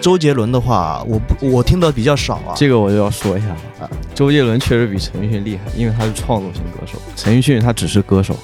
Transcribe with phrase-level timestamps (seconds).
[0.00, 2.52] 周杰伦的话，我不我听的比较少啊。
[2.54, 3.48] 这个我就要说一下
[3.80, 8.36] 啊，周杰伦确实比陈奕迅厉害，因为他是创作型歌手，陈奕迅他只是歌手。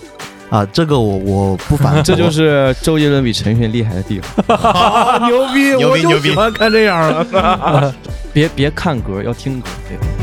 [0.49, 4.45] 啊，这个我我不反， 这就是周杰伦比陈奕迅厉害的地方。
[5.29, 6.31] 牛逼，牛逼，牛逼！
[6.31, 7.95] 喜欢看这样的，
[8.33, 9.69] 别别看歌，要听歌。
[9.87, 10.20] 对。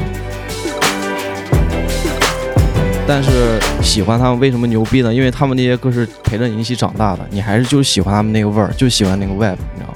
[3.08, 5.14] 但是喜欢他们为什么牛逼呢？
[5.14, 9.94] 因为他们那些歌是陪着你一起长大的，你还是就喜欢他们那个味儿，就喜欢那个 vibe，你知道吗？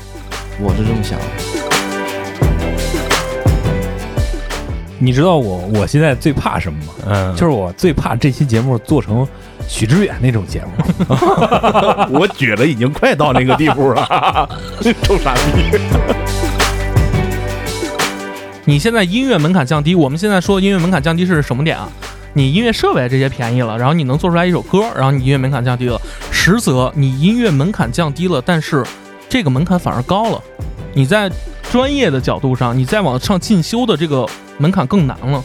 [0.61, 1.25] 我是这么想的。
[4.97, 6.93] 你知道我我现在最怕什么吗？
[7.07, 9.27] 嗯，就是我最怕这期节目做成。
[9.67, 10.71] 许知远那种节目，
[12.19, 14.49] 我觉得已经快到那个地步了，
[15.03, 15.79] 臭傻逼！
[18.65, 21.87] 你现在音乐门槛降低，我们现在说音乐门槛降低是什么点啊？
[22.33, 25.99] 你音乐设备这些便宜了，然后你能做出来一首歌，然后你音乐门槛降低了。
[26.31, 28.85] 实则你音乐门槛降低了，但是
[29.27, 30.41] 这个门槛反而高了。
[30.93, 31.29] 你在
[31.69, 34.25] 专业的角度上，你再往上进修的这个
[34.57, 35.43] 门槛更难了。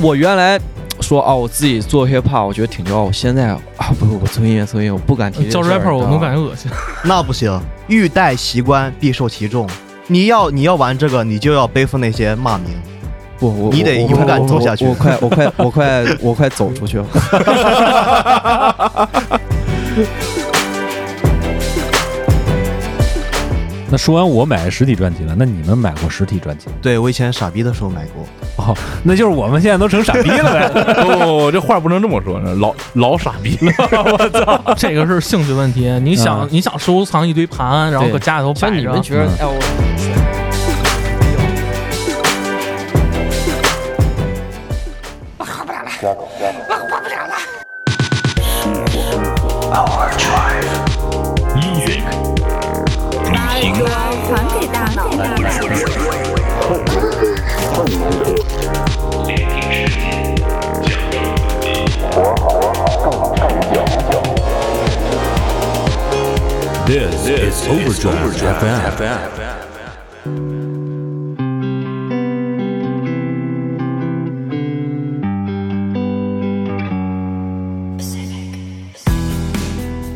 [0.00, 0.58] 我原来
[1.02, 3.02] 说啊，我自己做 hiphop，我觉得挺骄傲。
[3.02, 3.60] 我现在啊，
[4.00, 5.46] 不不不，做音乐做音乐，我不敢提。
[5.50, 6.70] 叫 rapper，我都感觉恶心。
[7.02, 9.68] 那不行，欲戴其冠，必受其重。
[10.06, 12.66] 你要你要玩这个，你就要背负那些骂名。
[13.38, 14.86] 不，我你得勇敢走下去。
[14.86, 17.06] 我快，我快，我快，我快走出去了。
[23.94, 26.66] 那说完我买实体专辑了，那你们买过实体专辑？
[26.82, 28.26] 对我以前傻逼的时候买过。
[28.56, 30.68] 哦，那就是我们现在都成傻逼了呗。
[31.00, 33.72] 不不不，这话不能这么说，老老傻逼了。
[34.18, 35.88] 我操， 这个是兴趣问题。
[36.02, 38.74] 你想你想收藏一堆盘，然后搁家里头摆着。
[38.74, 39.26] 你们觉得？
[39.38, 39.54] 哎我。
[39.54, 40.13] 我
[66.94, 69.10] This is Overdrive FM.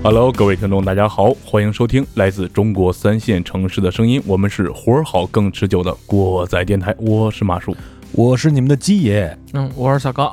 [0.04, 4.22] Hello，各位听众，大家好，欢迎收听来自中国三线城市的声音。
[4.24, 7.76] 我们是活儿好更持久的国仔电台，我是马叔，
[8.12, 10.32] 我是你们的鸡爷，嗯，我是小高。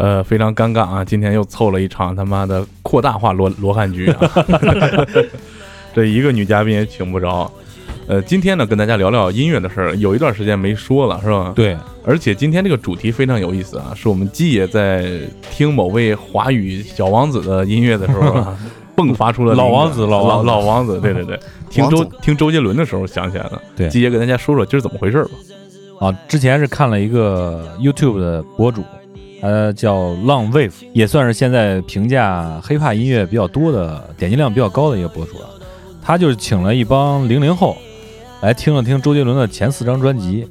[0.00, 4.18] 呃，非常尴尬啊，今天又凑了一场他妈的扩大化罗罗汉局啊，
[5.94, 7.50] 这一个女嘉宾也请不着。
[8.06, 11.52] 呃，今天呢，跟大家聊聊音乐的事儿，有一段时间没说了，是吧？
[11.54, 18.56] 对，而且今天这个主题非常有意思啊，是我们基爷在听某位华语小王子的音乐的时候啊，
[18.96, 21.38] 迸发出了老王子，老王老王子，对对对，
[21.68, 23.60] 听周听周杰伦的时候想起来了。
[23.76, 25.30] 对，基爷跟大家说说今儿怎么回事吧。
[26.00, 28.82] 啊，之前是看了一个 YouTube 的博主，
[29.40, 35.48] 呃，叫浪 wave，也算是现在评价 hiphop 音乐比较多的、点击量比较高的一个博主了。
[36.02, 37.76] 他就是请了一帮零零后。
[38.42, 40.48] 来听了听周杰伦的前四张专辑，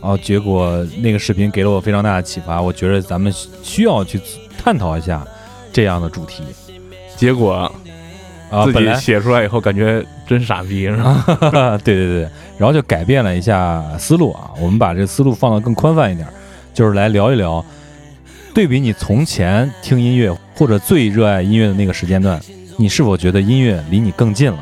[0.00, 3.30] 然后结果那个视频给了我非常大的启发，我觉得咱们
[3.62, 4.18] 需要去
[4.56, 5.22] 探讨一下
[5.70, 6.42] 这样的主题。
[7.16, 7.70] 结果
[8.50, 11.78] 啊，自己写出来以后感觉真傻逼，是吧？
[11.84, 16.26] 对对对，然后就改变了一下思路啊，我们把这思路放得更宽泛一点，
[16.72, 17.62] 就是来聊一聊，
[18.52, 22.40] 对比你从前听音乐或者最热爱音乐的那个时间段，
[22.76, 24.58] 你是否觉得音乐离你更近了？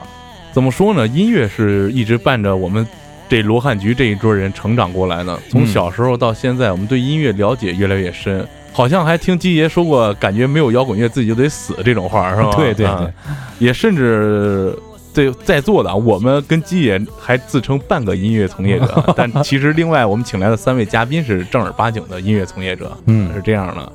[0.52, 1.06] 怎么说呢？
[1.06, 2.86] 音乐是一直伴着我们
[3.28, 5.38] 这罗汉局这一桌人成长过来的。
[5.50, 8.46] 从小时候到现在，我们对音乐了解越来越深。
[8.72, 12.50] 好像还听基爷说过，感觉没有摇滚乐自己就得死这种话，是吧？
[12.56, 13.12] 对对对，
[13.58, 14.76] 也甚至
[15.18, 22.96] 在在座的我们跟基爷还自称半个音乐从业者， 但其实另外我们请来的三位嘉宾是正儿八经的音乐从业者。
[23.06, 23.92] 嗯，是这样的。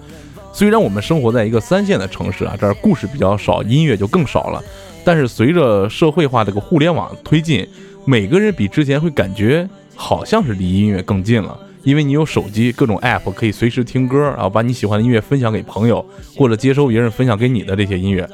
[0.51, 4.61] 虽然我们生活在一个三线的城市啊，这儿故事比较少，音乐就更少了。
[5.05, 7.65] 但是随着社会化这个互联网推进，
[8.05, 16.05] 每个人比之前会感觉好像是离音乐更近了，因为你有手机，各种 app 可以随时听歌，然后把你喜欢的音乐分享给朋友，
[16.35, 18.29] 或者接收别人分享给你的这些音乐。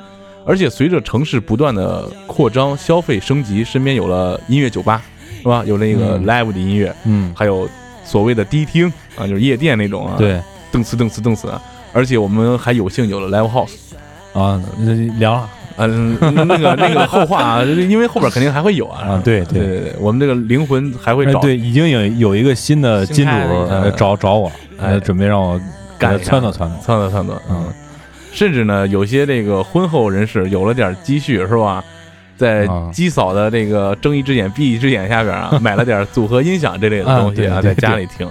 [0.50, 5.00] 而且随着城市不断的扩张、消费升级，身边有了音乐酒吧，
[5.44, 5.64] 是吧？
[5.68, 7.70] 有那个 live 的音乐，嗯，还有
[8.04, 10.42] 所谓的迪厅啊，就是夜店那种啊，对，
[10.74, 11.52] 噔呲噔呲噔呲。
[11.94, 13.76] 而且我们还有幸有了 live house，
[14.34, 14.60] 啊，
[15.20, 15.50] 聊了。
[15.78, 19.02] 嗯，那个那个后话啊， 因为后边肯定还会有啊。
[19.02, 21.40] 啊，对对对，我们这个灵魂还会找。
[21.40, 23.32] 对，已经有有一个新的金主
[23.96, 24.52] 找找我，
[25.06, 25.62] 准备让我
[25.98, 26.70] 干一下撺掇撺掇。
[26.84, 27.66] 撺掇撺掇，嗯，
[28.32, 31.84] 甚至呢，有些这个婚后人士有了点积蓄，是吧？
[32.38, 38.26] 在啊鸡嫂的这个睁一只眼闭一只眼下边啊，买了点组合音响这类的东西啊，在家里听。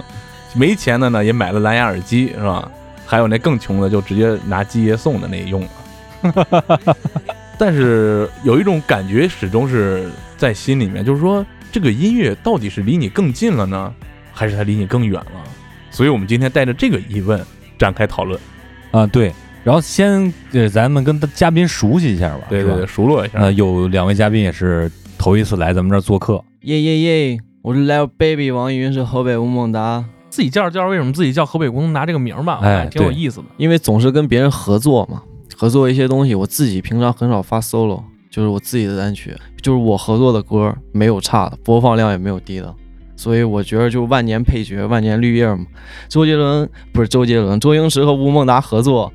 [0.55, 2.71] 没钱的呢，也买了蓝牙耳机，是吧？
[3.05, 6.87] 还有那更穷的，就直接拿鸡爷送的那用了。
[7.59, 13.93] 但是有一种感觉始终是在心里面，就是说这个音乐到底是离你更近了呢，
[14.33, 15.43] 还是它离你更远了？
[15.91, 17.39] 所以我们今天带着这个疑问
[17.77, 18.39] 展开讨论。
[18.91, 19.31] 啊，对。
[19.69, 23.37] 然后先呃，咱们跟嘉宾熟悉一下吧，对对对，熟络一下。
[23.37, 26.97] 呃，有两位嘉宾也是头一次来咱们这儿做客，耶耶
[27.33, 27.39] 耶！
[27.61, 30.03] 我是 Lil Baby 王云，是河北吴孟达。
[30.31, 33.45] 自己介绍介绍为什么自己叫河北吴孟达这个名儿吧，哎挺有意思的。
[33.57, 35.21] 因为总是跟别人合作嘛，
[35.55, 38.01] 合作一些东西，我自己平常很少发 solo，
[38.31, 42.73] 就是我自己的单曲，就是我合作的歌没有差的，播放量也没有低的，
[43.15, 45.63] 所以我觉得就万年配角、万年绿叶嘛。
[46.07, 49.13] 周杰伦不是周杰伦，周星驰和吴孟达合作，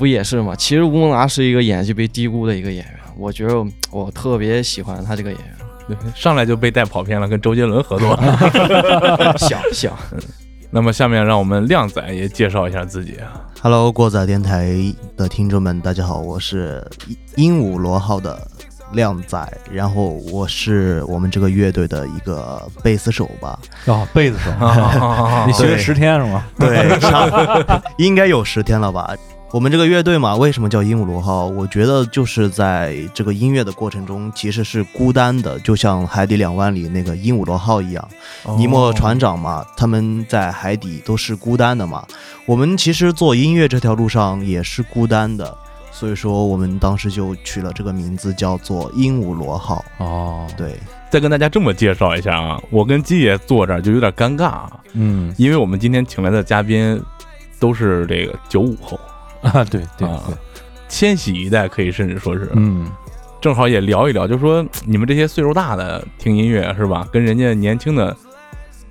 [0.00, 0.56] 不也是吗？
[0.56, 3.54] 其实吴孟达是一个演技被低估的一个演员，我觉得
[3.90, 5.56] 我特别喜欢他这个演员，
[5.88, 8.18] 对， 上来就被带跑偏了，跟周杰伦合作。
[9.36, 9.92] 想想。
[10.70, 13.44] 那么下面让我们靓仔也介绍一下自己啊。
[13.60, 14.74] Hello，过载电台
[15.18, 16.82] 的听众们，大家好，我是
[17.36, 18.40] 鹦鹉螺号的
[18.92, 23.58] 靓仔，然后我是我们这个乐队的一个贝斯手吧。
[23.84, 24.50] 哦，贝斯手，
[25.46, 26.42] 你学了十天是吗？
[26.58, 26.88] 对，
[27.98, 29.14] 应该有十天了吧。
[29.52, 31.46] 我们这个乐队嘛，为什么叫鹦鹉螺号？
[31.46, 38.08] 我觉得就是在这个音乐的过程中，其实是孤单的，就像《海底两万里》那个鹦鹉螺号一样。
[38.56, 42.06] 尼莫船长嘛，他们在海底都是孤单的嘛。
[42.46, 45.52] 我们其实做音乐这条路上也是孤单的，
[45.90, 49.84] 所以说我们当时就取了这个名字，叫做鹦鹉螺号。
[49.98, 50.78] 哦，对，
[51.10, 57.02] 再跟大家这么介绍一下啊，我跟鸡爷坐这儿就有点尴尬啊，嗯因为我们今天请来的嘉宾
[57.58, 58.98] 都是这个九五后，
[59.52, 60.08] 啊，对对
[60.88, 62.90] 千禧一代，可以甚至说是，嗯，
[63.40, 68.16] 正好也聊一聊，就说你们这些岁数大的听音乐是吧，跟人家年轻的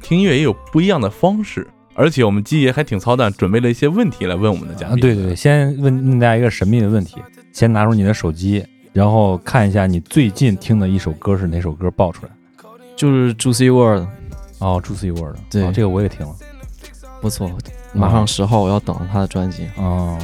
[0.02, 1.68] 听音乐也有不一样的方式。
[1.96, 5.02] 而且我们鸡爷还挺操蛋，准备了一些问题来问我们的嘉啊，宾。
[5.02, 7.18] 对对对，先问问大家一个神秘的问题，
[7.52, 12.32] 先拿出你的手机，然后看一下你最近听的一首歌是哪首歌报出来。
[12.96, 14.08] 就是 Juicy World，
[14.60, 16.34] 哦，Juicy World，对哦这个我也听了。
[17.20, 17.52] 不错，
[17.94, 19.68] 马上十号我要等他的专辑。
[19.76, 20.18] 哦，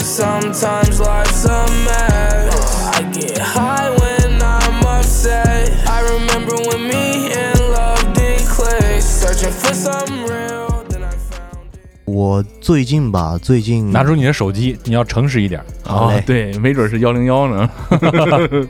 [0.00, 2.88] Sometimes life's a mess.
[2.94, 5.70] I get high when I'm upset.
[5.86, 9.02] I remember when me and love did click.
[9.02, 11.80] Searching for something real, then I found it.
[12.06, 15.62] 我最近吧，最近拿出你的手机，你要诚实一点。
[15.84, 17.68] 好嘞哦，对，没准是幺零幺呢。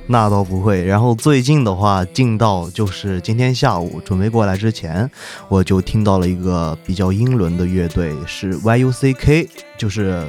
[0.09, 0.85] 那倒不会。
[0.85, 5.09] 然后最近的话，近到就是今天下午准备过来之前，
[5.49, 9.49] 我就听到了一个比较英伦的乐队，是 YUCK，
[9.79, 10.25] 就是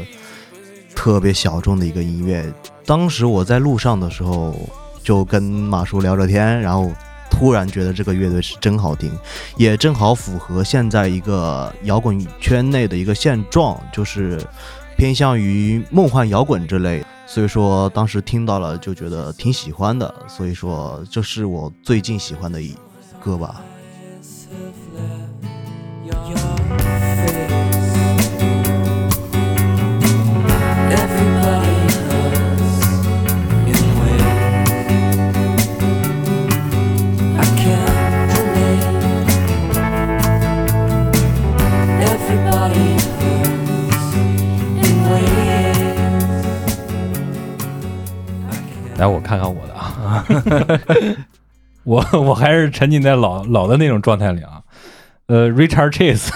[0.98, 2.44] 特别小众的一个音乐。
[2.84, 4.56] 当时我在路上的时候，
[5.04, 6.92] 就跟马叔聊着天，然后
[7.30, 9.16] 突然觉得这个乐队是真好听，
[9.58, 14.42] 也正好符合现在一个摇滚圈内的一个现状，就是
[14.98, 17.06] 偏向于梦幻摇滚之类。
[17.28, 22.76] 所以说当时听到了就觉得挺喜欢的，所以说这是我最近喜欢的一
[23.24, 23.62] 歌吧。
[48.98, 50.26] 来，我看看我的啊，
[51.84, 54.62] 我我还是沉浸在老老的那种状态里啊。
[55.28, 56.30] 呃，Richard Chase，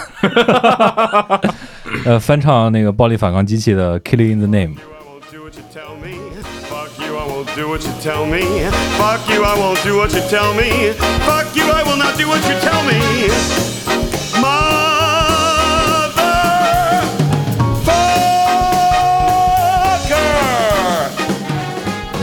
[2.04, 4.74] 呃，翻唱那个暴力反抗机器的《Killing in the Name》。
[5.12, 6.20] won't do what you tell me.
[6.68, 8.42] Fuck you, I won't do what you tell me.
[8.96, 10.92] Fuck you, I won't do what you tell me.
[11.26, 13.00] Fuck you, I will not do what you tell me.
[14.40, 14.71] My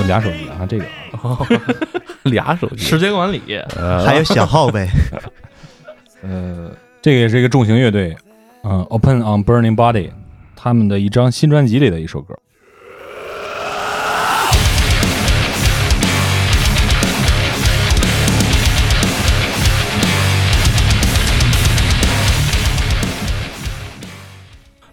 [0.09, 0.85] 俩手机啊，这个。
[2.23, 3.41] 俩手机，时间管理，
[4.05, 4.89] 还有小号呗，
[6.21, 6.69] 呃，
[7.01, 8.15] 这个也是一个重型乐队，
[8.63, 10.11] 嗯、o p e n on Burning Body，
[10.55, 12.37] 他们的一张新专辑里的一首歌。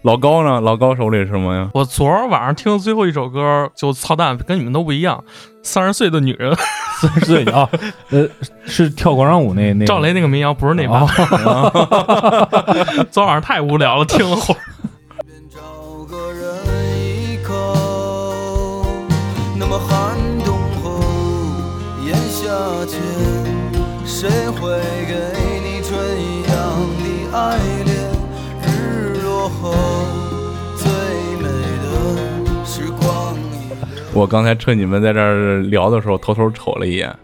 [0.07, 0.61] 老高呢？
[0.61, 1.69] 老高手里是什么呀？
[1.73, 5.21] 我昨儿晚上听的最后一首歌就操蛋，跟你们都不一样。
[5.61, 6.55] 三十岁的女人，
[7.01, 7.69] 三十岁啊，
[8.11, 8.25] 呃，
[8.65, 11.05] 是跳广场舞那那赵雷那个民谣不是那版。
[13.11, 14.57] 昨晚上太无聊了，听了会儿。
[15.49, 15.59] 找
[16.05, 16.55] 个人
[16.95, 17.53] 依靠，
[19.59, 21.01] 那么寒冬后，
[22.05, 22.47] 炎夏
[22.85, 22.97] 间，
[24.05, 24.69] 谁会
[25.05, 25.15] 给
[25.65, 26.53] 你春一样
[27.03, 27.03] 的
[27.37, 27.59] 爱
[34.13, 37.15] 我刚才趁你们在这儿聊的时候，偷偷瞅了一眼，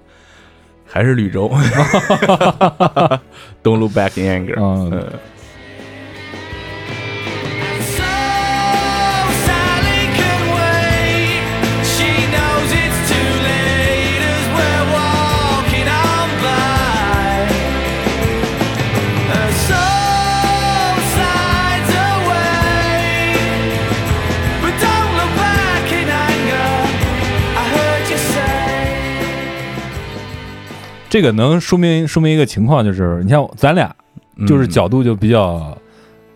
[0.86, 1.50] 还是绿洲。
[3.64, 4.56] Don't look back in anger。
[4.60, 5.04] 嗯
[31.14, 33.96] 这个能说明说明一个情况，就是你像咱俩，
[34.48, 35.78] 就是嗯角度就比较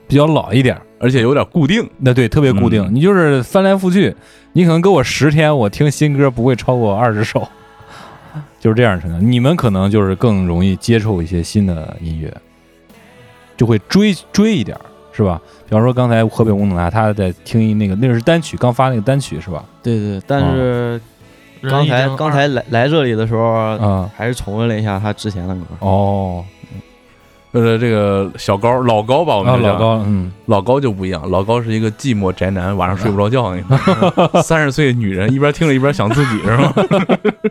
[0.08, 1.90] 比较老一点，而且有点固定。
[1.98, 2.86] 那对特别固定。
[2.86, 4.16] 嗯你就是翻来覆去，
[4.54, 7.48] 你可能给我十天，我听新歌不会超过二十首，
[8.62, 9.18] 就是这样程度。
[9.18, 12.32] 你们可能就是更容易接受一些新的音乐，
[13.58, 14.78] 就会追追一点，
[15.12, 15.42] 是吧？
[15.68, 19.66] 比方说刚才河北吴总啊他在听一那个那个是单曲，刚发那个单曲是吧？
[19.82, 21.02] 对对，但是人
[21.64, 25.62] 刚才刚才来来这里的时候，啊、还是重温了一下他之前的歌。
[25.80, 26.44] 哦，
[27.52, 33.56] 呃，这个小高老高吧，我啊们就叫老高，嗯，老高就不一样，老高是一个寂寞宅男，晚上睡不着觉。
[34.44, 36.74] 三十岁女人一边听着一边想自己是吗？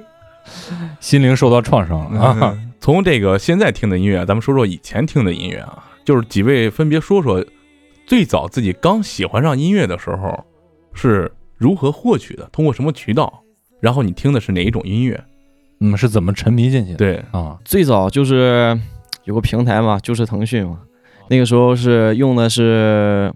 [1.01, 2.59] 心灵受到创伤了啊。
[2.81, 7.45] 从这个现在听的音乐，咱们说说以前听的音乐啊，就是几位分别说说
[8.07, 10.45] 最早自己刚喜欢上音乐的时候
[10.95, 13.43] 是如何获取的，通过什么渠道，
[13.87, 15.23] 然后你听的是哪一种音乐？
[15.79, 16.97] 嗯，是怎么沉迷进去的？
[16.97, 18.77] 对，啊，最早就是
[19.23, 20.81] 有个平台嘛，就是腾讯嘛，
[21.29, 23.33] 那个时候是用的是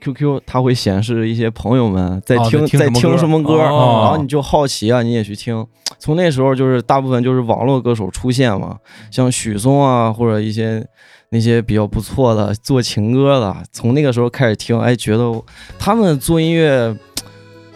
[0.00, 5.66] QQ，它会显示一些朋友们在哦听、在在听什么歌听什么歌，哦然后你就好奇啊，你也去听。
[5.98, 8.78] 从那时候就是大部分就是网络歌手出现嘛，
[9.10, 10.86] 像许嵩啊，或者一些
[11.30, 15.42] 那些比较不错的做情歌的，从那个时候开始听，哎，觉得
[15.80, 16.96] 他们做音乐，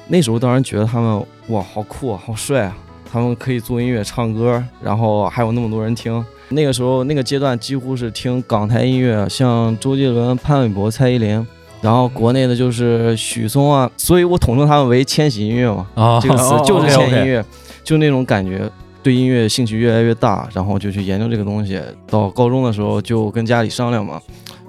[0.07, 2.77] 那时候当然觉得他们哇，好酷啊，好帅啊，
[3.11, 6.25] 他们可以做音乐、唱歌，然后还有那么多人听。
[6.51, 11.47] 那个时候那个阶段几乎是听港台音乐，像周杰伦、潘玮柏、蔡依林，
[11.81, 15.87] 然后国内的就是许嵩啊，所以我统称他们为千禧音乐嘛。
[15.95, 17.45] 啊，这个词哦就是千禧音乐，
[17.85, 18.71] 就那种感觉，
[19.03, 21.81] 对音乐兴趣越来越大，然后就去研究这个东西。
[22.07, 24.21] 到高中的时候就跟家里商量嘛，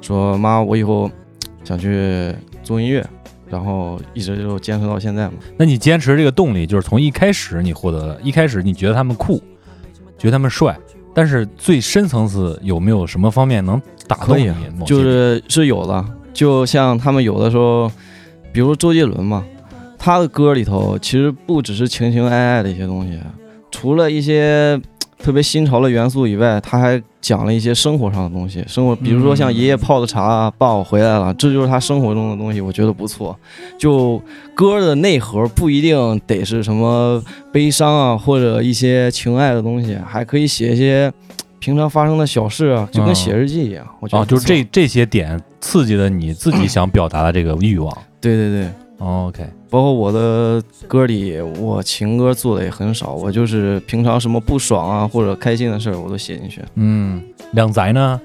[0.01, 1.09] 说妈，我以后
[1.63, 2.33] 想去
[2.63, 3.05] 做音乐，
[3.49, 5.33] 然后一直就坚持到现在嘛。
[5.57, 9.41] 那你坚持这个动力，就是从一开始你获得的，一开始你觉得他们酷，
[10.17, 10.77] 觉得他们帅，
[11.13, 14.53] 但是最深层次有没有什么方面能打动你
[14.85, 17.91] 就是是有的，就像他们有的时候，
[18.53, 19.45] 比如周杰伦嘛，
[19.97, 23.19] 他的歌里头其实不只是情情爱爱的一些东西，
[23.71, 24.79] 除了一些
[25.19, 28.63] 特别新潮的元素以外，他还讲了一些生活上的东西。
[28.67, 33.37] 生活，比如说像爷爷泡的茶啊，爸我回来了，这就是他生活中的东西，我觉得不错。
[33.77, 34.21] 就
[34.55, 37.21] 歌的内核不一定得是什么
[37.51, 41.11] 悲伤啊，或者一些情爱的东西，还可以写一些。
[41.61, 47.93] 平常发生的小事啊，就跟嗯写日记一样，我觉得啊，就是这这些点刺激了你自己想表达的这个欲望。
[48.21, 56.63] 对对对，哦 OK，包括我的歌里，我情歌做的也很少，我就是平常什么不爽啊或者开心的事儿，我都写进去。
[56.75, 57.21] 嗯，
[57.51, 58.19] 两宅呢？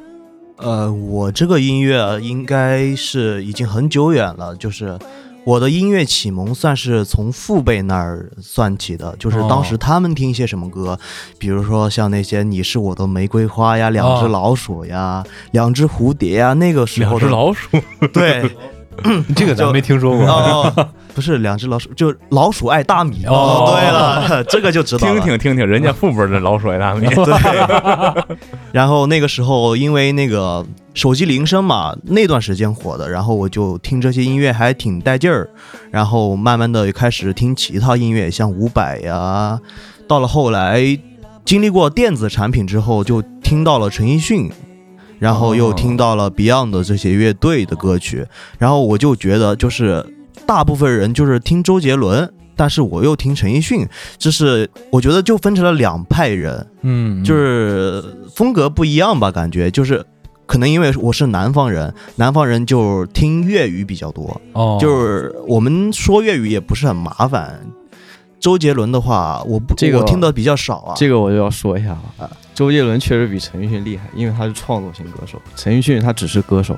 [0.57, 4.97] 呃，我这个音乐啊应该是已经很久远了，就是
[5.45, 10.99] 我的音乐启蒙算是从父辈那儿算起的，就是当时他们听一些什么歌，
[11.39, 17.69] 比如说像那些《你是我的玫瑰花》呀，《两只哦老鼠》呀，《两只蝴蝶》呀，那个时候的只老鼠，
[18.13, 18.49] 对
[19.35, 20.25] 这个咱没听说过。
[20.25, 23.25] 哦，不是两只老鼠，就老鼠爱大米。
[23.27, 25.07] 哦对了， 这个就知道。
[25.07, 27.07] 听听听听，人家父辈的老鼠爱大米。
[27.15, 28.37] 对，
[28.73, 35.49] 然后那个时候因为那个手机铃声嘛，那段时间火的，然后我就听这些音乐还挺带劲儿，
[35.91, 39.61] 然后慢慢的开始听其他音乐，像伍佰呀，
[40.09, 40.99] 到了后来
[41.45, 44.51] 经历过电子产品之后，就听到了陈奕迅。
[45.21, 48.27] 然后又听到了 Beyond 的这些乐队的歌曲，
[48.59, 50.05] 然后我就觉得，就是
[50.47, 53.87] 大部分人就是听周杰伦，但是我又听陈奕迅，
[54.19, 58.03] 就是我觉得就分成了两派人，嗯，就是
[58.35, 60.05] 风格不一样吧，感觉就是
[60.47, 67.61] 可能因为我是南方人，南方人就听粤语比较多，哦，就是我们说粤语也不是很麻烦。
[68.39, 70.93] 周杰伦的话，我不这个我听的比较少啊。
[70.95, 72.31] 这个我就要说一下了。
[72.55, 76.77] 周杰伦确实比陈奕迅厉害，因为他是创作型歌手，陈奕迅他只是歌手。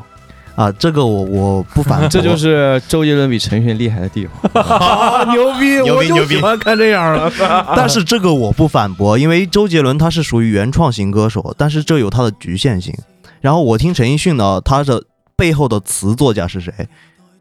[0.56, 4.50] 啊，这个我我不反 驳，这就是周杰伦比陈奕迅厉害的地方。
[4.64, 7.30] 啊，牛逼， 牛逼我就牛逼喜欢看这样的。
[7.76, 12.92] 但是这个我不反驳，因为周杰伦他是属于原创型歌手，但是这有他的局限性。
[13.42, 15.04] 然后我听陈奕迅呢，他的
[15.36, 16.72] 背后的词作家是谁？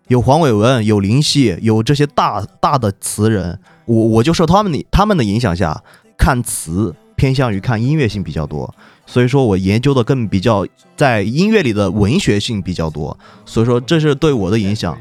[0.09, 3.57] 有黄伟文，有林夕，有这些大大的词人。
[3.85, 5.81] 我我就受他们的他们的影响下，
[6.17, 8.71] 看词偏向于看音乐性比较多，
[9.05, 14.97] 所以说我研究的更比较在音乐里的文学性比较多，所以说这是对我的影响。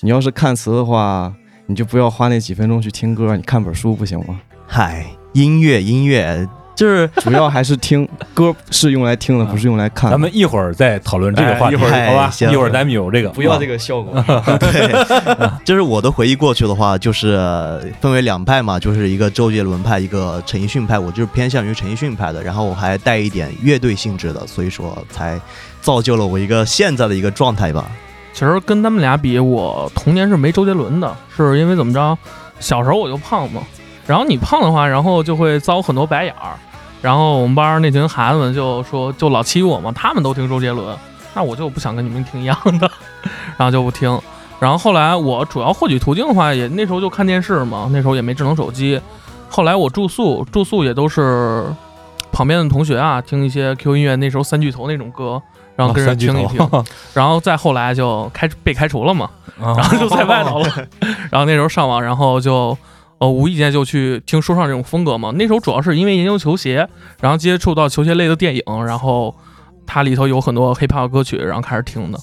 [0.00, 1.34] 你要是看词的话，
[1.66, 4.40] 你就不要花那几分钟去听歌，你看本书不行吗？
[4.66, 10.08] 嗨，音乐音乐就是主要还是听歌是用来听的，不是用来看。
[10.12, 12.32] 咱们一会儿再讨论这个话题，哎一会儿好吧？
[12.38, 14.14] 一会儿咱们有这个，不要这个效果。
[14.60, 14.94] 对，
[15.64, 17.36] 就是我的回忆过去的话，就是
[18.00, 20.96] 分为两派嘛，就是一个周杰伦派，一个陈奕迅派。
[20.96, 25.40] 我就是偏向于陈奕迅派的，然后我还带一点乐队性质的，所以说才
[25.80, 27.86] 造就了我一个现在的一个状态吧。
[28.32, 32.16] 其实跟他们俩比，我童年是没周杰伦的，是因为怎么着？
[32.60, 33.62] 小时候我就胖嘛，
[34.06, 36.54] 然后你胖的话，然后就会遭很多白眼儿，
[37.00, 40.96] 然后我们班儿那群孩子们就说，就老欺负我嘛，他们都听周杰伦，
[41.34, 42.90] 那我就不想跟你们听一样的，
[43.56, 44.20] 然后就不听。
[44.60, 49.00] 然后后来我主要获取途径的话，也那时候就看电视嘛，那时候也没智能手机。
[49.48, 51.64] 后来我住宿，住宿也都是
[52.32, 55.40] 旁边的同学啊，听一些 Q 音乐，那时候三巨头那种歌，
[55.76, 56.58] 然后跟着听一听。
[56.58, 60.68] 头，然后再后来就开被开除了嘛，然然后就在外头了。
[61.30, 62.76] 然后那时候上网，然后就
[63.18, 65.32] 呃无意间就去听说唱这种风格嘛。
[65.34, 66.88] 那时候主要是因为研究球鞋，
[67.20, 69.34] 然后接触到球鞋类的电影，然后
[69.86, 72.18] 它里头有很多 hiphop 歌曲，然后开始听的。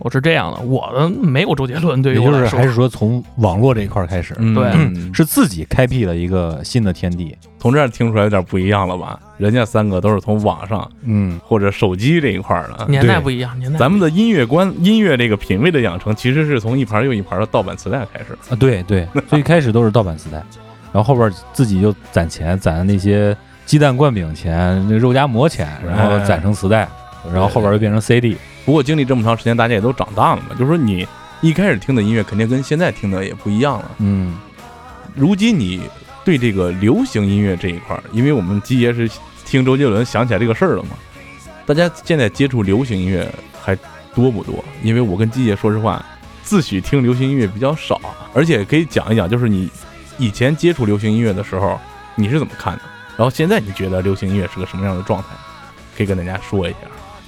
[0.00, 7.36] 我是这样的，我的没有周杰伦，对于我来说，就是还是说从网络这一块儿开始，嗯对嗯是自己开辟了一个新的天地。
[7.58, 9.18] 从这儿听出来有点不一样了吧？
[9.36, 12.86] 人家三个都是从网上嗯，或者手机这一块儿的。
[12.88, 18.32] 年代不一样，年代咱们的音乐观、音乐这个品味的养成，其实是从一盘又一盘的盗版磁带开始。
[18.50, 20.36] 啊，对对，最开始都是盗版磁带，
[20.92, 26.88] 然后后边自己就攒钱，攒那些鸡蛋灌饼钱、那肉夹馍钱，然后攒成磁带，
[27.32, 28.36] 然后后边又变成 CD。
[28.68, 31.08] 不过经历这么长时间，大家也都长大了嘛，就是说你
[31.40, 33.92] 一开始听的音乐肯定跟现在听的也不一样了。
[33.96, 34.36] 嗯，
[35.14, 35.80] 如今你
[36.22, 39.10] 对这个流行音乐这一块儿，因为我们基爷是
[39.46, 40.90] 听周杰伦想起来这个事儿了嘛，
[41.64, 43.26] 大家现在接触流行音乐
[43.58, 43.74] 还
[44.14, 44.62] 多不多？
[44.82, 46.04] 因为我跟基爷说实话，
[46.42, 47.98] 自诩听流行音乐比较少，
[48.34, 49.70] 而且可以讲一讲，就是你
[50.18, 51.80] 以前接触流行音乐的时候，
[52.16, 52.82] 你是怎么看的？
[53.16, 55.28] 然后现在你觉得流行音乐是个什么样的状态？
[55.96, 56.78] 可以跟大家说一下。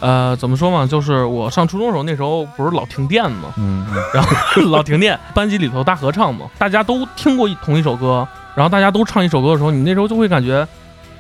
[0.01, 10.67] 呃怎么说嘛，就是我上初中的时候，那时候不是老停电嘛，嗯，然后老停电，班级里头大合唱嘛，大家都听过一同一首歌，然后大家都唱一首歌的时候，你那时候就会感觉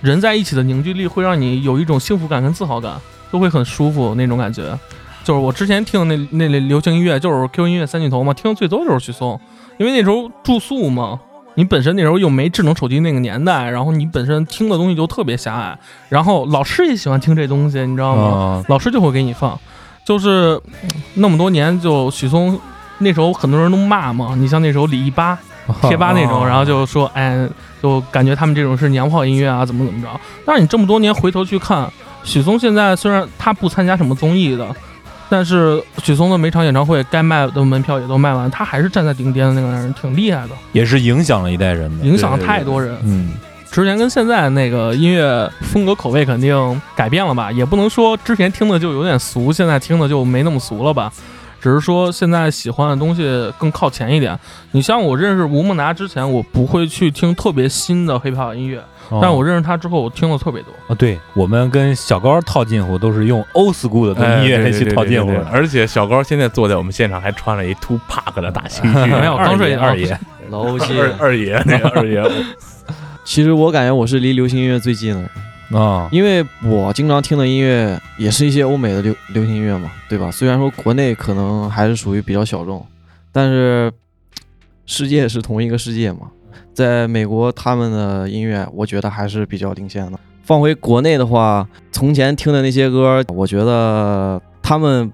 [0.00, 2.94] 人在一起的凝聚力会让你有一种幸福感跟自豪感，
[3.32, 4.78] 就会很舒服那种感觉。
[5.22, 9.38] 就是我之前听那那类流行音乐，就是 Q 音乐三巨头嘛，听的最多就是许嵩，
[9.78, 11.20] 因为那时候住宿嘛。
[11.60, 18.22] 你本身那时候又没智能手机那个年代，然后你本身听的东西就特别狭隘，然后老师也喜欢听这东西，你知道吗？
[18.22, 19.60] 啊，老师就会给你放，
[20.02, 22.58] 就是嗯那么多年，就许嵩
[22.96, 25.38] 那时候很多人都骂嘛，你像那时候李一吧、
[25.82, 27.46] 贴吧那种，然后就说，哎，
[27.82, 30.08] 就感觉他们这种是娘炮音乐啊，怎么怎么着。
[30.46, 31.86] 但是你这么多年回头去看，
[32.24, 34.74] 许嵩现在虽然他不参加什么综艺的，
[35.30, 42.04] 但是许嵩的每场演唱会该卖的门票也都卖完，他还是站在顶尖的那个人，挺厉害的，也是影响了一代人的。
[42.04, 42.96] 影响了太多人。
[43.04, 43.32] 嗯，
[43.70, 51.12] 之前跟现在那个音乐风格口味肯定改变了吧，也不能说之前听的就有点俗，现在听的就没那么俗了吧。
[51.60, 54.38] 只是说现在喜欢的东西更靠前一点。
[54.72, 60.72] 你像我认识吴孟达之前，我不会去听特别新的 hiphop 音乐，哦但我认识他之后，我听的特别多。
[60.88, 70.18] 啊，对我们跟小高套近乎都是用 old school 的哎音乐去套近乎而且小高现在坐在我们现场，还穿了一 Two Pack 的大情绪，没有刚睡二爷，
[70.48, 72.22] 老姐二，二爷那个二爷，
[73.24, 75.30] 其实我感觉我是离流行音乐最近的人，
[75.72, 80.30] 啊，因为我经常听的音乐也是一些欧美的流流行音乐嘛，对吧？
[80.30, 82.84] 虽然说国内可能还是属于比较小众，
[83.30, 83.92] 但是
[84.84, 86.30] 世界是同一个世界嘛，
[86.74, 90.18] 在美国他们的音乐，我觉得还是比较领先的。
[90.42, 95.08] 放回国内的话，从前听的那些歌，我觉得他们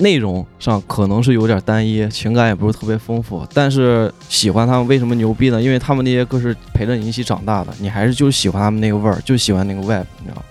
[0.00, 3.46] 内容上可能是有点单一，情感也不是特别丰富。
[3.54, 5.62] 但是喜欢他们为什么牛逼呢？
[5.62, 10.42] 因为他们那些歌是陪着你一起长大的，你还是就是喜欢他们那个味儿，就喜欢那个 vibe，你知道吗？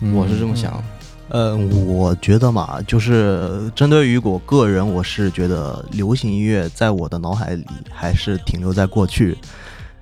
[0.00, 0.84] 嗯我是这么想的。
[1.30, 9.36] 呃，我觉得嘛，就是针对于我个人，我是觉得流行音乐在我的脑海里还是停留在过去。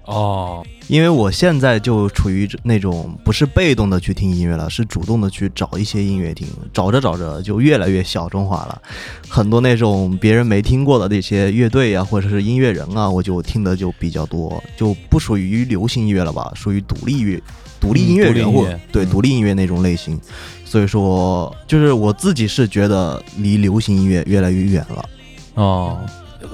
[0.07, 8.81] 哦，因为我现在就处于那种不是被动的去听音乐了，是主动的去找一些音乐听，找着找着就越来越小众化了，
[9.29, 17.42] 很多那种别人没听过的那些乐队啊，或者是音乐人啊，我就听的就比较多，就不属于流行音乐了吧，属于独立乐、
[17.81, 20.21] 独立音乐人或、嗯独立音乐对嗯独立音乐那种类型，
[20.64, 25.05] 所以说就是我自己是觉得离流行音乐越来越远了。
[25.55, 25.99] 哦，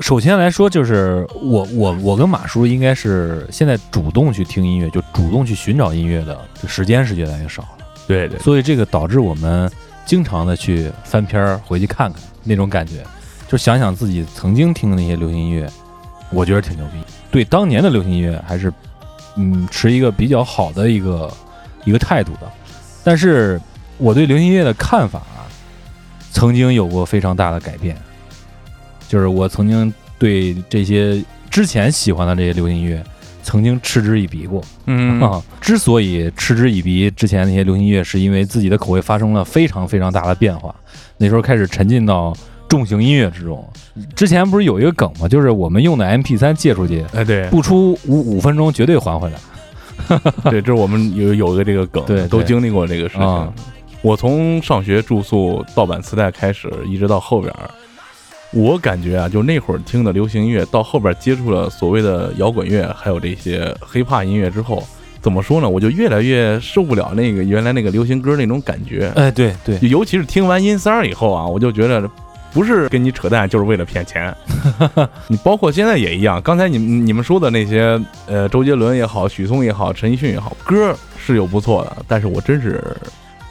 [0.01, 9.71] 首先来说，就是我我我跟马叔应该是现在主动去听音乐，就主动去寻找音乐的这时间是越来越少了，对对，所以这个导致我们
[10.07, 13.05] 经常的去翻篇儿回去看看那种感觉，
[13.49, 15.68] 就想想自己曾经听的那些流行音乐，
[16.31, 16.99] 我觉得挺牛逼。
[17.31, 18.73] 对当年的流行音乐还是
[19.37, 21.33] 嗯持一个比较好的一个
[21.85, 22.51] 一个态度的，
[23.03, 23.61] 但是
[23.99, 25.47] 我对流行音乐的看法啊，
[26.31, 27.97] 曾经有过非常大的改变。
[29.12, 33.05] 就是我曾经对这些之前喜欢的这些流行音乐，
[33.42, 34.64] 曾经嗤之以鼻过。
[34.87, 40.75] 嗯 啊，之所以嗤之以鼻，之前那些流行音乐，是因为自己的口味发生了非常非常大的变化。
[41.18, 42.35] 那时候开始沉浸到
[42.66, 43.62] 重型音乐之中。
[44.16, 45.29] 之前不是有一个梗吗？
[45.29, 49.38] 就是我们用的 MP 三借出去，哎对，不出五五分钟绝对还回来。
[50.51, 53.27] 对，这是我们有有个这个梗，对对都经历过这个事情。
[53.27, 53.53] 啊
[54.01, 57.70] 我从上学住宿盗版磁带开始，一直到后边儿，
[58.53, 64.87] 我感觉啊，就那会儿听的流行音乐，到后边接触了所谓的摇滚乐，还有这些 hiphop 音乐之后，
[65.21, 65.69] 怎么说呢？
[65.69, 69.11] 我就越来越受不了那个原来那个流行歌那种感觉。
[69.17, 72.07] 哎，对对，尤其是听完音三儿以后啊，我就觉得
[72.53, 74.35] 不是跟你扯淡，就是为了骗钱。
[75.29, 82.85] 你包括现在也一样，刚才你们你们说的那些，呃，周杰伦也好，许嵩也好，陈奕迅也好，歌是有不错的，但是我真是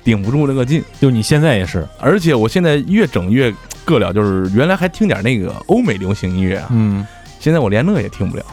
[0.03, 0.83] 顶不住那个劲。
[0.99, 3.53] 就你现在也是，而且我现在越整越
[3.85, 7.05] 个了，就是原来还听点那个欧美流行音乐啊，嗯，
[7.39, 8.43] 现在我连那也听不了。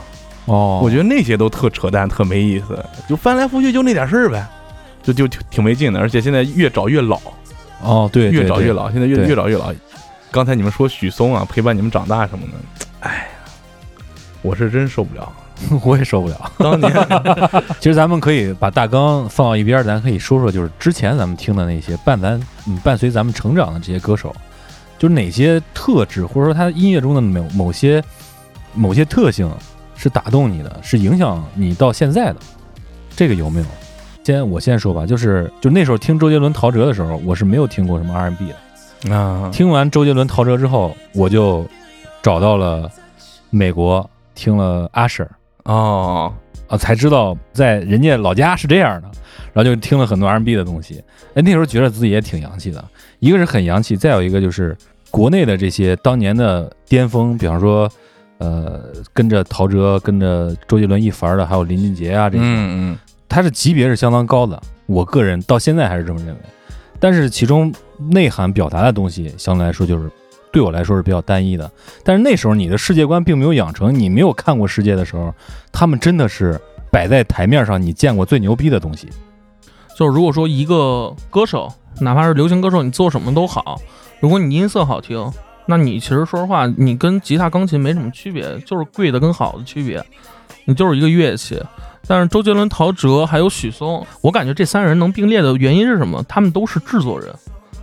[0.47, 4.47] 哦，我觉得那些都特扯淡，特没意思，就翻来覆去就那点事儿呗，
[5.03, 6.01] 就就挺挺没劲的。
[6.01, 7.21] 而且现在越找越老，
[7.83, 9.73] 哦，对越找越老，现在越越找越老。
[10.31, 13.25] 刚才你们说许嵩啊，陪伴你们长大什么的，哎呀，
[14.41, 15.31] 我是真受不了。
[15.85, 16.51] 我也受不了。
[16.59, 16.93] 当年
[17.81, 24.35] 其实咱们可以把大纲放到一边，咱可以说说，就是之前咱们听的那些伴咱嗯伴随咱们成长的这些歌手，
[24.99, 28.03] 就是哪些特质，或者说他音乐中的某某些
[28.75, 29.51] 某些特性
[29.97, 32.37] 是打动你的，是影响你到现在的，
[33.17, 33.67] 这个有没有？
[34.25, 39.15] 先我先说吧，就是就那时候听周杰伦、陶喆的时候，我是没有听过什么 R&B 的。
[39.15, 41.67] 啊，听完周杰伦、陶喆之后，我就
[42.21, 42.91] 找到了
[43.49, 45.27] 美国，听了 Usher。
[45.69, 46.33] 哦，
[46.67, 49.09] 啊，才知道在人家老家是这样的，
[49.53, 51.03] 然后就听了很多 R&B 的东西。
[51.35, 52.83] 哎，那时候觉得自己也挺洋气的，
[53.19, 54.77] 一个是很洋气，再有一个就是
[55.11, 57.89] 国内的这些当年的巅峰，比方说，
[58.39, 66.41] 呃，跟着陶喆、跟着周杰伦一伐的，还有林俊杰啊这些，嗯嗯，他是级别是相当高的，我个人到现在还是这么认为。
[66.99, 67.73] 但是其中
[68.11, 70.11] 内涵表达的东西，相对来说就是
[70.53, 71.71] 对我来说是比较单一的。
[72.05, 75.33] 但是那时候你的世界观并没有养成，你没有看过世界的时候，
[75.73, 79.09] 他们真的是摆在台面上你见过最牛逼的东西。
[79.97, 83.81] 就是如果说一个歌手，哪怕是流行歌手，你做什么都好，
[84.21, 85.33] 如果你音色好听，
[85.67, 90.03] 那你其实说实话，你跟吉他、钢琴没什么区别，就是贵的跟好的区别，
[90.65, 91.61] 你就是一个乐器。
[92.07, 96.25] 但是周杰伦、陶喆还有许嵩，我感觉这三人能并列的原因是什么？
[96.29, 97.35] 他们都是制作人。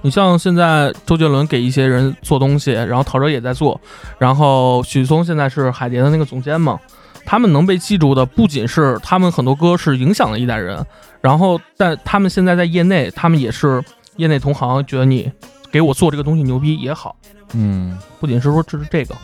[0.05, 3.81] 你像现在周杰伦给一些人做东西，然后陶喆也在做，
[4.19, 6.79] 然后许嵩现在是海蝶的那个总监嘛。
[7.25, 10.85] 他们能被记住的不仅是他们很多歌是影响了一代人，
[11.21, 13.83] 然后但他们现在在业内，他们也是
[14.17, 15.31] 业内同行，觉得你
[15.71, 17.15] 给我做这个东西牛逼也好，
[17.55, 19.15] 嗯，不仅是说这是这个，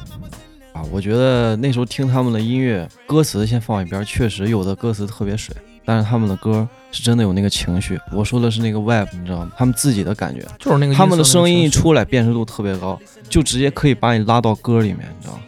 [0.73, 7.99] 啊，我觉得那时候听他们的音乐，歌词先放一边，确实有的歌词特别水，但是他们的歌是真的有那个情绪。
[8.11, 9.51] 我说的是那个 vibe，你知道吗？
[9.57, 12.99] 他们自己的感觉，就是那个他们的声音一出来，辨识度特别高，
[13.29, 15.39] 就直接可以把你拉到歌里面，你知道吗？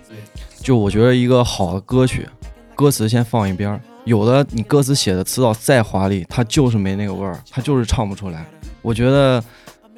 [0.61, 2.27] 就我觉得一个好的歌曲，
[2.73, 8.45] 歌词先放一边儿，有的你歌词写的词藻再华丽，它就是没那个味儿，它就是唱不出来。
[8.81, 9.43] 我觉得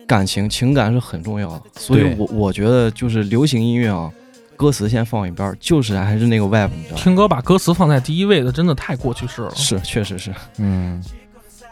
[0.08, 4.12] 感情情感是很重要的，所以我我觉得就是流行音乐啊，
[4.56, 7.04] 歌词先放一边儿，就是还是那个 vibe，你知道吗？
[7.04, 9.52] 听歌把歌词放在第一位的，真的太过去式了。
[9.54, 10.34] 是，确实是。
[10.58, 11.04] 嗯，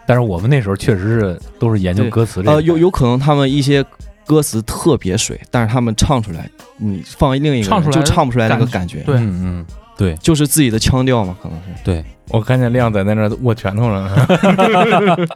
[0.05, 2.53] 但是我们那时候确实是都是研究歌词这个。
[2.53, 3.83] 呃，有有可能他们一些
[4.25, 9.65] 歌词特别水，但是他们唱出来，你放另一个唱出来就唱不出来那个感感觉，对嗯嗯，
[9.97, 11.83] 对就是自己的腔调嘛，可能是。
[11.83, 14.09] 对，我看见亮仔在那握拳头了，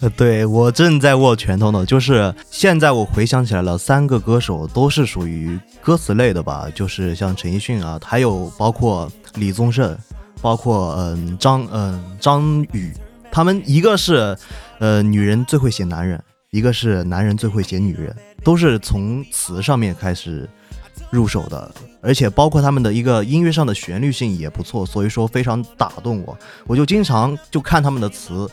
[0.00, 1.84] 呃，对我正在握拳头呢。
[1.86, 9.96] 就是现在我回想起来了，三个歌手都是属于歌词类的吧，就是像陈奕迅啊，还有包括李宗盛，
[10.42, 12.92] 包括嗯张嗯张宇，
[13.36, 14.34] 他们一个是
[14.78, 16.18] 呃女人最会写男人，
[16.52, 20.48] 一个是男人最会写女人，都是从词上面开始
[21.10, 21.70] 入手的，
[22.00, 28.48] 而且包括他们的一个音乐上的旋律性也不错，所以说非常打动我，我就经常就看他们的词。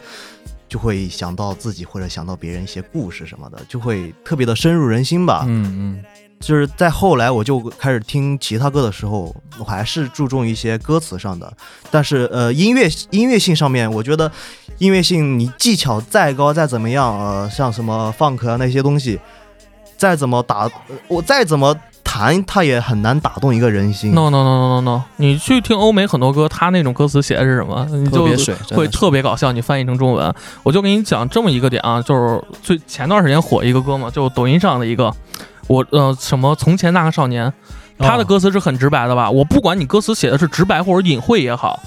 [0.69, 5.45] 就会想到自己或者想到别人一些故事什么的，就会特别的深入人心吧。
[5.47, 6.03] 嗯嗯，
[6.39, 11.55] 就是在后来我就开始听其他歌的时候，我还是注重一些歌词上的，
[11.91, 14.31] 但是呃音乐音乐性上面，我觉得
[14.79, 19.19] 音乐性你技巧再高再怎么样，呃像什么 funk 啊那些东西，
[19.97, 20.71] 再怎么打呃
[21.07, 24.13] 我再怎么弹，它也很难打动一个人心。
[24.13, 27.87] No no no no no no，你去听欧美很多歌，他那种歌词写的是什么？
[27.91, 29.51] 你就特别水，会特别搞笑。
[29.51, 30.33] 你翻译成中文，
[30.63, 35.11] 我就给你讲这么一个点啊，就是最前段时间火一个歌嘛，就抖音上的一个，
[35.67, 37.51] 我呃什么从前那个少年，
[37.97, 39.31] 他的歌词是很直白的吧？
[39.31, 41.79] 我不管你歌词写的是直白或者隐晦也好，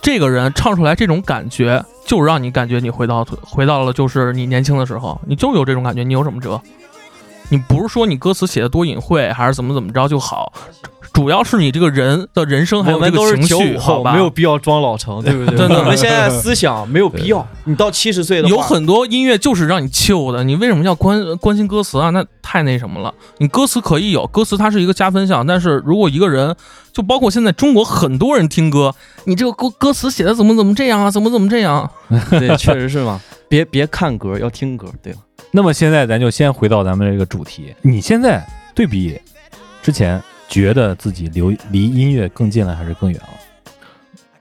[0.00, 6.60] 这个人唱出来这种感觉，就让你感觉你回到回到了就是你年轻的时候，你就有这种感觉，你有什么辙？
[7.48, 10.52] 你不是说你歌词写的多隐晦，还是怎么怎么着就好，
[11.16, 14.12] 主要是你这个人的人生还有这个我们都是情绪，九五后，好吧？
[14.12, 15.56] 没有必要装老成， 对不对？
[15.56, 17.48] 真的我们现在思想 没有必要。
[17.64, 22.10] 你到七十岁的话，有很多音乐就是让你 chill 的，你为什么要关关心歌词啊？
[22.10, 23.14] 那太那什么了。
[23.38, 26.54] 你歌词可以有，歌词它是一个加分项，但是如果一个人，
[26.92, 31.90] 就包括现在中国很多人听歌，你这个歌歌词写的怎么怎么这样啊，怎么怎么这样？
[32.28, 33.18] 对，确实是嘛。
[33.48, 35.20] 别别看歌，要听歌，对吧？
[35.52, 39.18] 那么现在咱就先回到咱们这个主题，你现在对比
[39.82, 43.28] 之前，觉得自己离离音乐更近了还是更远了？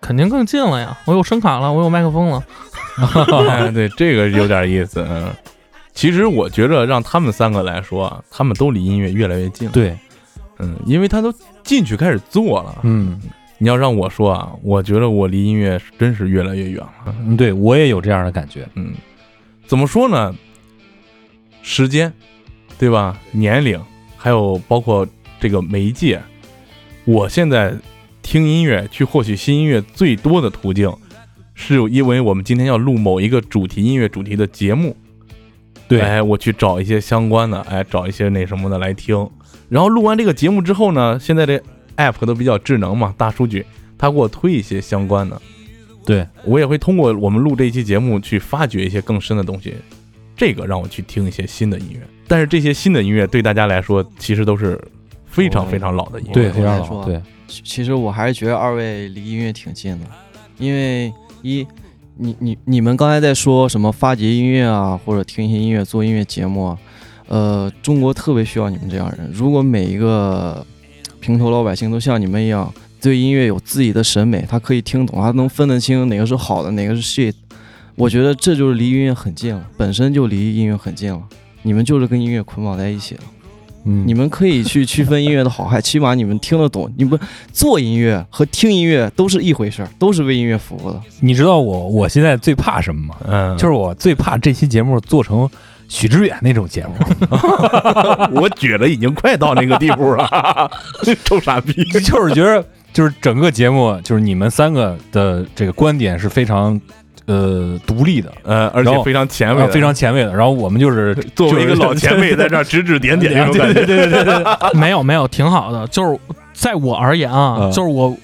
[0.02, 0.96] 肯定更近了呀！
[1.06, 2.44] 我有声卡了，我有麦克风了。
[3.50, 5.04] 哎，对，这个有点意思。
[5.10, 5.34] 嗯，
[5.94, 9.74] 其实我觉着让他们三个来说啊，他们都离音乐越来越近了。
[9.74, 9.98] 对，
[10.60, 12.80] 嗯，因为他都进去开始做了。
[12.84, 13.20] 嗯，
[13.58, 17.16] 你要让我说啊，我觉得我离音乐真是越来越远了。
[17.22, 18.68] 嗯对我也有这样的感觉。
[18.76, 18.94] 嗯，
[19.66, 20.36] 怎么说呢？
[21.64, 22.14] 时间，
[22.78, 23.18] 对吧？
[23.32, 23.84] 年龄，
[24.16, 25.08] 还有包括
[25.40, 26.22] 这个媒介，
[27.06, 27.74] 我现在
[28.22, 30.92] 听音乐去获取新音乐最多的途径，
[31.54, 34.96] 是因为我们今天要录某一个主题音乐主题的节目。
[35.88, 39.30] 对哎，我去找一些相关的，哎，找一些那什么的来听。
[39.70, 41.62] 然后录完这个节目之后呢，现在这
[41.98, 43.64] app 都比较智能嘛，大数据，
[43.98, 45.40] 它给我推一些相关的。
[46.04, 49.76] 对我也会通过我们录这一期节目去发掘一些更深的东西，
[50.36, 52.00] 这个让我去听一些新的音乐。
[52.28, 54.80] 但是这些新的音乐对大家来说，其实都是
[55.36, 56.34] 非常非常老的音乐。
[56.34, 57.04] 对，非常老。
[57.04, 60.06] 对，其其实我还是觉得二位离音乐挺近的，
[60.58, 61.68] 因为一，
[62.16, 66.78] 你你你们刚才在说什么发掘音乐啊，或者听一些音乐做音乐节目啊，
[67.28, 69.30] 呃，中国特别需要你们这样人。
[69.34, 70.66] 如果每一个
[71.20, 77.36] 平头老百姓都像你们一样，对音乐有自己的审美，他可以听懂，他能分得清哪个是好的，哪个是 shit，
[77.96, 81.22] 我觉得这就是离音乐很近了，本身就离音乐很近了。
[81.64, 83.22] 你们就是跟音乐捆绑在一起了。
[83.86, 86.92] 嗯，你们可以去区分音乐的好坏，起码你们听得懂。
[86.98, 87.20] 你们
[87.54, 91.00] 做音乐和听音乐都是一回事儿，都是为音乐服务的。
[91.22, 93.16] 你知道我我现在最怕什么吗？
[93.28, 95.48] 嗯，就是我最怕这期节目做成
[95.88, 96.94] 许知远那种节目。
[98.42, 100.70] 我觉得已经快到那个地步了，
[101.24, 101.72] 臭傻逼。
[102.02, 106.80] 就是觉得，就是整个节目，就是你们三个的这个观点是非常
[107.26, 110.34] 呃独立的，呃，而且非常前卫非常前卫的。
[110.34, 113.86] 然后我们就是 作为一个老前辈在这儿指指点点， 这种感觉。
[113.86, 115.88] 对对对对对， 没有没有，挺好的。
[115.88, 116.18] 就是
[116.54, 118.16] 在我而言啊，嗯就是我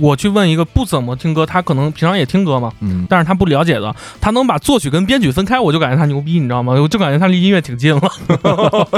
[0.00, 6.74] 我去问一个不怎么听歌，他可能平常也听歌嘛，嗯，但是他不了解的，他能把作曲跟编曲分开，我就感觉他牛逼，你知道吗？
[6.74, 8.88] 我就感觉他离音乐挺近了。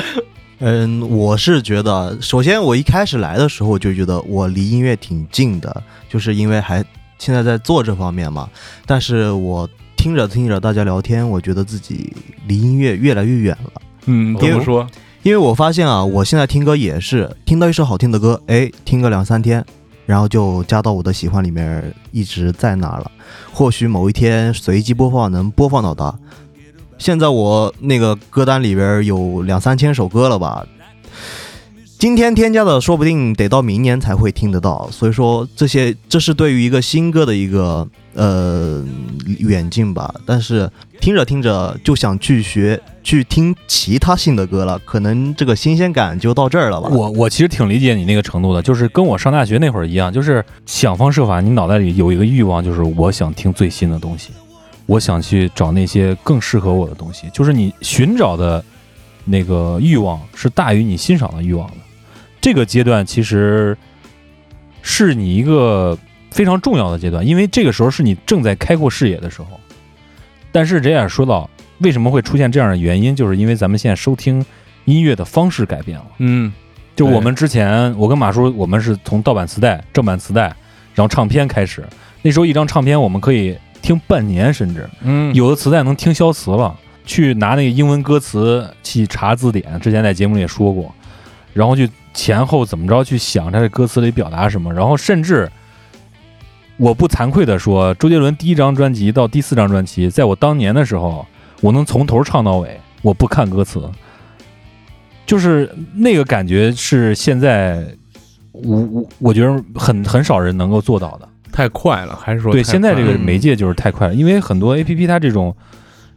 [0.65, 6.85] 嗯，我是觉得，首先我一开始来的时候我就觉得我离音乐挺近的，就是因为还
[7.23, 8.49] 现在在做这方面嘛。
[8.85, 12.13] 但是我听着听着大家聊天，我觉得自己
[12.49, 13.83] 离音乐越来越远了。
[14.07, 14.85] 嗯，怎么说？
[15.23, 19.65] 因为我发现啊，我现在听歌也是听到一首好听的歌，哎，听个两三天，
[20.05, 23.09] 然后就加到我的喜欢里面，一直在那了。
[23.53, 26.13] 或许某一天随机播放能播放到它。
[26.99, 30.67] 现在我那个歌单里边有两三千首歌了吧，
[32.03, 34.88] 今天添加的说不定得到明年才会听得到。
[34.91, 38.85] 所以说这些这是对于一个新歌的一个呃
[39.38, 40.12] 远近吧。
[40.27, 40.69] 但是
[41.01, 46.88] 听着听着就想去学去听其他新的歌了，可能这个新鲜感就到这儿了吧。
[46.91, 54.31] 我我其实挺理解你那个程度的，就是跟我上大学那会儿一样，就是想方设法，你脑袋里有一个欲望，就是我想听最新的东西，
[54.87, 58.65] 我想去找那些更适合我的东西，就是你寻找的
[59.25, 61.77] 那个欲望是大于你欣赏的欲望的。
[62.42, 63.74] 这个阶段其实
[64.83, 65.96] 是你一个
[66.31, 69.48] 非常重要的阶段，因为这个时候是你正在开阔视野的时候。
[70.50, 74.44] 但是这也说到为什么会出现这样的原因，就是因为咱们现在收听
[74.85, 76.07] 音乐的方式改变了。
[76.18, 76.52] 嗯，
[76.96, 80.42] 就我们之前，我跟马叔，我们是从盗版磁带、正版磁带，
[80.94, 81.83] 然后唱片开始。
[82.22, 86.76] 那时候一张唱片我们可以听半年，甚至嗯有的磁带能听消磁了。
[87.05, 90.94] 去拿那个英文歌词去查字典，之前在节目里也说过，
[91.53, 95.51] 然后去前后怎么着去想他的歌词里表达什么，然后甚至
[96.77, 101.27] 我不惭愧的说，周杰伦第一张专辑到第四张专辑，在我当年的时候，
[101.61, 103.88] 我能从头唱到尾，我不看歌词，
[105.27, 107.87] 就是那个感觉是现在
[108.53, 111.29] 我我我觉得很很少人能够做到的。
[111.53, 115.55] 太快了，还是说对，现在这个媒介就是太快了，因为很多 A P P 它这种，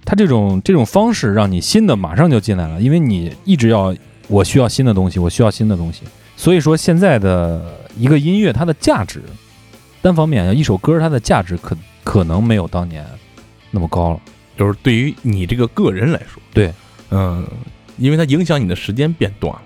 [0.05, 3.93] 它这种这种方式让你新的马上就进来了，因为你一直要
[4.27, 6.01] 我需要新的东西，我需要新的东西，
[6.35, 7.61] 所以说现在的
[7.97, 9.21] 一个音乐它的价值，
[10.01, 13.05] 单方面一首歌它的价值可可能没有当年
[13.71, 14.19] 那么高了。
[14.57, 16.73] 就是对于你这个个人来说，对，
[17.09, 17.45] 嗯，
[17.97, 19.61] 因为它影响你的时间变短了。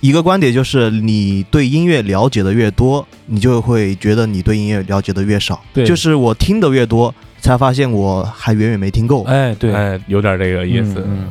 [0.00, 5.62] 一个观点就是，你对音乐了解的越多，你就会觉得你对音乐了解的越少。
[5.72, 9.22] 对就是我听的越多，才发现我还远远没听够。
[9.22, 11.02] 哎，对，哎，有点这个意思。
[11.06, 11.28] 嗯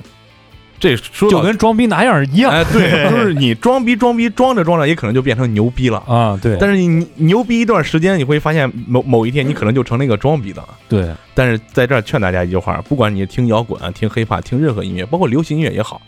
[0.84, 2.52] 这说就跟装逼拿样一样。
[2.52, 6.00] 哎，对， 就是你装逼装逼装着装着，也可能就变成牛逼了。
[6.00, 10.70] 啊，对，但是你你牛逼一段时间，你会发现某某一天你可能就成那个装逼的了。
[10.90, 16.02] 对，但是在这儿劝大家一句话：不管你听摇滚、听 hiphop、听任何音乐，包括流行音乐也好，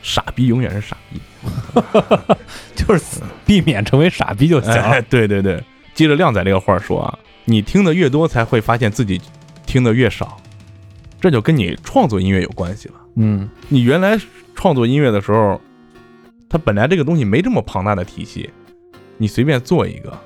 [0.00, 1.20] 傻逼永远是傻逼。
[2.74, 4.82] 就是避免成为傻逼就行了。
[4.84, 5.62] 哎，对对对，
[5.94, 9.20] 接着靓仔这个话说啊，你听的越多，才会发现自己
[9.66, 10.38] 听的越少，
[11.20, 12.94] 这就跟你创作音乐有关系了。
[13.16, 14.18] 嗯，你原来
[14.54, 15.60] 创作音乐的时候，
[16.48, 18.48] 它本来这个东西没这么庞大的体系，
[19.16, 20.16] 你随便做一个，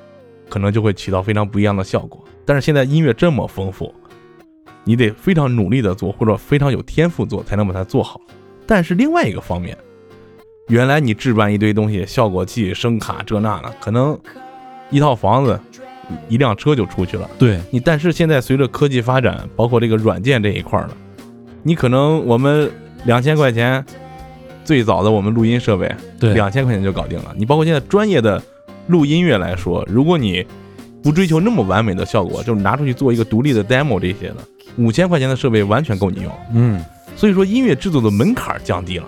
[0.49, 2.23] 可能就会起到非常不一样的效果。
[2.45, 3.95] 但是现在音乐这么丰富，
[4.85, 8.21] 你得非常努力的做，或者非常有天赋做，才能把它做好。
[8.67, 9.77] 但是另外一个方面，
[10.69, 14.19] 原来你置办一堆东西，效果器、声卡这那的，可能
[14.91, 15.59] 一套房子、
[16.29, 17.29] 一辆车就出去了。
[17.39, 20.97] 对，你但是现在随着科技发展，包括这个软件这一块儿了，
[21.63, 22.71] 你可能我们
[23.05, 23.85] 两千块钱
[24.65, 27.35] 最早的我们录音设备，对两千块钱就搞定了。
[27.37, 28.43] 你包括现在专业的
[28.87, 30.45] 录音乐来说，如果你
[31.03, 34.37] 不追求那么完美的效果，就是拿出去做一个独立的 demo 这些的，
[34.77, 36.33] 五千块钱的设备完全够你用。
[36.55, 36.85] 嗯，
[37.17, 39.07] 所以说音乐制作的门槛降低了。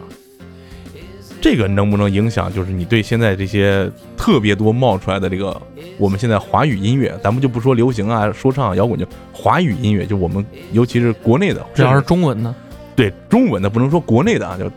[1.45, 5.55] 这个能不能影响，就是你对现在这些特别多冒出来的这个
[5.99, 12.55] 我们现在华语音乐，咱们就不说流行啊、说唱啊、摇滚，就华语音乐，就我们尤其是国内的，只要是中文的，
[12.97, 14.71] 对中文的，不能说国内的啊，就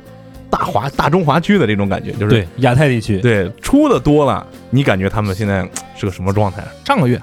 [0.50, 6.62] 大华大中华区的这种感觉，就是对亚太地区，对出的多了，你感觉他们现在是个什么状态？
[6.84, 7.18] 上个月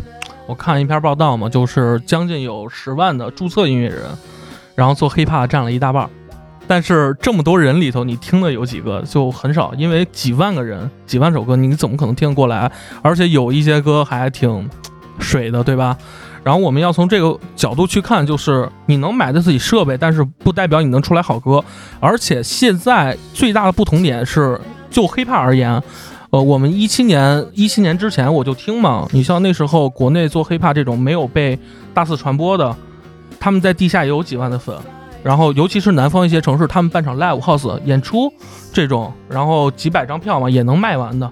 [0.46, 4.04] 我看一篇报道嘛，就是将近有十万的注册音乐人，
[4.74, 6.08] 然后做 hiphop 占了一大半儿。
[6.66, 12.70] 但是这么多人里头，你听的有几个就很少，因为几万个人、几万首歌，你怎么可能听得过来？
[13.02, 14.68] 而且有一些歌还挺
[15.18, 15.96] 水的，对吧？
[16.42, 21.64] 然后我们要从这个角度去看，就是你能买得起设备，但是不代表你能出来好歌。
[22.00, 25.82] 而且现在最大的不同点是，就 hiphop 而言，
[26.30, 31.58] 呃，我们一七年一七年之前我就听嘛，你像那时候国内做 hiphop 这种没有被
[31.94, 32.76] 大肆传播的，
[33.40, 34.76] 他们在地下也有几万的粉。
[35.24, 38.30] 然后，尤其是南方一些城市，他们办场 live house 演出
[38.74, 41.28] 这种，然后几百张票嘛，也能卖完的，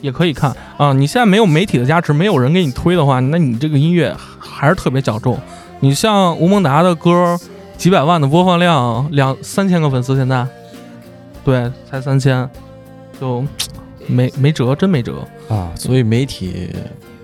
[0.00, 0.92] 也可以看啊。
[0.92, 5.38] 你现在没有媒体的加持，没有人给你推的话，那你这个音乐还是特别小众。
[5.78, 7.38] 你像吴孟达的歌，
[7.76, 10.44] 几百万的播放量，两三千个粉丝，现在，
[11.44, 12.50] 对，才三千，
[13.20, 13.44] 就
[14.08, 15.22] 没没辙，真没辙。
[15.48, 16.68] 啊，所以媒体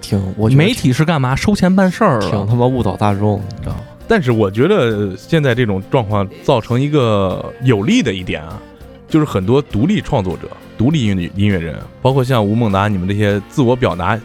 [0.01, 1.35] 挺，我觉得媒体是干嘛？
[1.35, 2.31] 收钱办事儿了。
[2.31, 3.81] 挺他妈误导大众，你知道吗？
[4.09, 8.61] 但是我觉得现在这种状况造成一个有利的一点啊，
[9.09, 14.21] 就是很多独立创作者、独立音乐音乐人，包括像吴孟达你们这些自我表达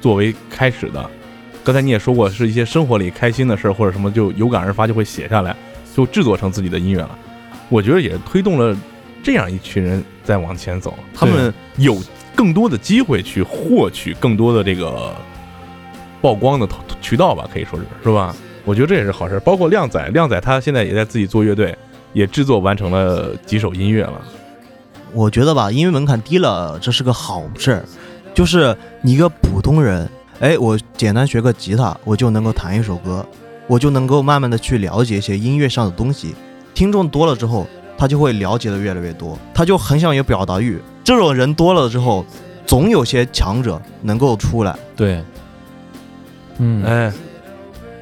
[0.00, 1.10] 作为开始的，
[1.62, 5.54] 刚才你也说过，是一些生活里开心的事儿或者什么，就有感而发就会写下来，
[5.94, 7.18] 就制作成自己的音乐了。
[7.68, 8.74] 我觉得也推动了
[9.22, 12.00] 这样一群人在往前走，他们有
[12.34, 15.12] 更多的机会去获取更多的这个
[16.22, 16.68] 曝光的
[17.02, 18.34] 渠道吧，可以说是是吧？
[18.66, 19.40] 我觉得这也是好事。
[19.40, 21.74] 包括靓仔，靓仔他现在也在自己做乐队，
[22.12, 24.20] 也制作完成了几首音乐了。
[25.14, 27.84] 我觉得吧，音乐门槛低了，这是个好事儿。
[28.34, 30.06] 就是你一个普通人，
[30.40, 33.24] 哎，我简单学个吉他，我就能够弹一首歌，
[33.66, 36.34] 我就能够慢慢的去了解一些音乐上的东西。
[36.74, 40.78] 听众多了之后，他就会了解的越来越多，他就很想有表达欲。
[41.02, 42.26] 这种人多了之后，
[42.66, 44.76] 总有些强者能够出来。
[44.94, 45.24] 对，
[46.58, 47.12] 嗯，哎，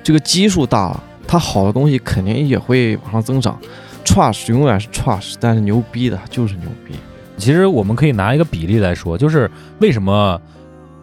[0.05, 3.59] 这个基数大了，它好的东西肯定也会往上增长。
[4.05, 6.95] trash 永远是 trash，但是牛逼的就是牛逼。
[7.39, 9.51] 其实我们可以拿一个比例来说，就是
[9.81, 10.41] 为什么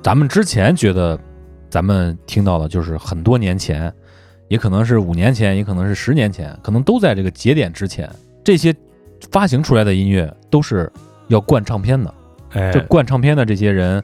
[0.03, 1.19] 咱们之前觉得
[1.67, 3.91] 咱们听到的，就是很多年前，
[4.47, 8.07] 也可能是五年前，也可能是十年前，可能都在这个节点之前，
[8.43, 8.73] 这些
[9.31, 10.89] 发行出来的音乐都是
[11.27, 12.13] 要灌唱片的。
[12.51, 14.01] 哎这，灌唱片的这些人，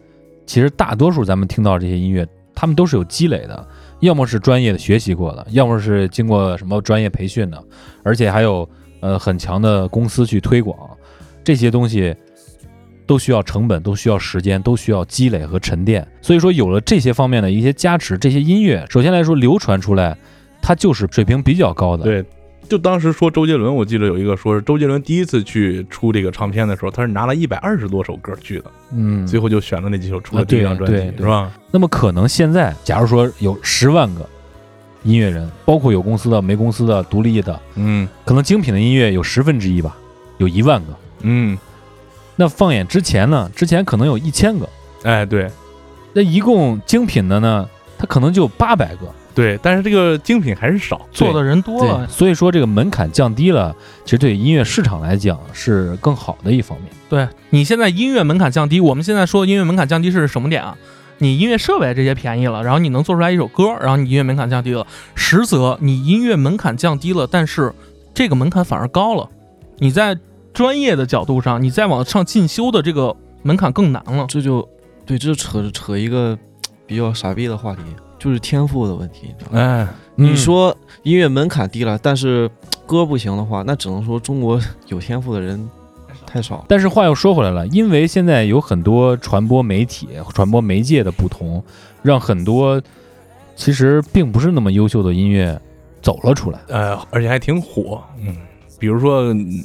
[0.47, 3.67] 其实大多数咱们听到这些音乐，他们都是有积累的，
[3.99, 7.63] 要么是专业的学习过的，要么是经过什么专业培训的，
[8.03, 8.67] 而且还有
[8.99, 10.77] 呃很强的公司去推广，
[11.43, 12.15] 这些东西
[13.05, 16.07] 都需要成本，都需要时间，都需要积累和沉淀。
[16.21, 20.15] 所以说，有了这些方面的一些加持，这些音乐首先来说流传出来，
[20.61, 22.03] 它就是水平比较高的。
[22.03, 22.25] 对，
[22.67, 31.51] 就当时说周杰伦，我记得有一个说是周杰伦第一次去出这个唱片的时候，他是拿了一百二十多首歌去的，嗯，最后就选了那几首出啊了第一张专辑，是吧？
[31.71, 34.27] 那么可能现在，假如说有十万个
[35.03, 39.95] 音乐人，包括有公司的、没公司的、独立的，嗯可能精品的音乐有十分之一吧，
[40.37, 40.87] 有一万个。
[41.21, 41.57] 嗯，
[42.35, 44.69] 那放眼之前呢，之前可能有一千个，
[45.03, 45.49] 哎，对
[46.11, 49.07] 那一共精品的呢，它可能就八百个。
[49.37, 56.89] 对，但是这个精品还是少，做的人多了，，所以说这个门槛降低了，其实对音乐市场来讲是更好的一方面。
[57.07, 60.75] 对你现在音乐门槛降低，我们现在说音乐门槛降低是什么点啊？
[61.19, 67.71] 你音乐设备这些便宜了，然后你能做出来一首歌，然后你音乐门槛降低了，实则你音乐门槛降低了，但是
[68.15, 69.29] 这个门槛反而高了。
[69.77, 70.17] 你在
[70.51, 74.25] 专业的角度上，你再往上进修的这个门槛更难了。
[74.27, 74.67] 这就
[75.05, 76.35] 对，这就扯扯一个
[76.87, 77.83] 比较傻逼的话题，
[78.17, 79.27] 就是天赋的问题。
[79.27, 82.49] 你知道吗哎，你说音乐门槛低了，但是
[82.85, 85.69] 歌不行的话，那只能说中国 有天赋的人
[86.25, 86.65] 太少。
[86.67, 91.63] 但是话又说回来了，因为现在有很多传播媒体、传播媒介的不同，
[92.01, 92.81] 让很多
[93.55, 95.59] 其实并不是那么优秀的音乐
[96.01, 96.59] 走了出来。
[96.67, 98.35] 呃，而且还挺火，嗯，
[98.79, 99.63] 比如说，嗯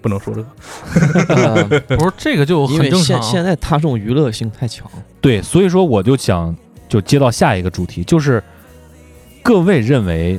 [0.00, 1.64] 不能说这个， 呃
[1.96, 3.02] 不是这个就很正常。
[3.02, 4.90] 现现在大众娱乐性太强。
[5.20, 6.54] 对，所以说我就想
[6.92, 8.44] 就接到下一个主题，就是
[9.42, 10.38] 各位认为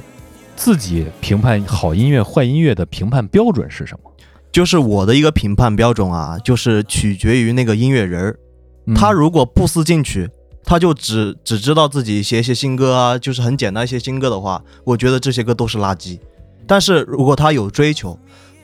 [0.55, 4.11] 自己评判好音乐、坏音乐的评判标准是什么？
[4.51, 8.39] 就是我的一个评判标准啊，就是取决于那个音乐人儿，
[8.85, 10.29] 嗯他如果不思进取，
[10.63, 16.19] 他就只只知道自己写一些新歌啊，就是很简单一些新歌的话，我觉得这些歌都是垃圾。
[16.67, 18.15] 但是如果他有追求，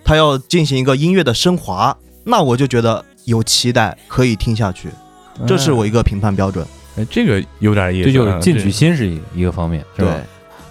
[0.06, 4.90] 他要进行一个音乐的升华，那我就觉得有期待，可以听下去。
[5.48, 6.64] 这是我一个评判标准。
[6.98, 10.14] 哎，这个有点意思，这就是啊进取心是一一个方面，是吧？
[10.14, 10.24] 对，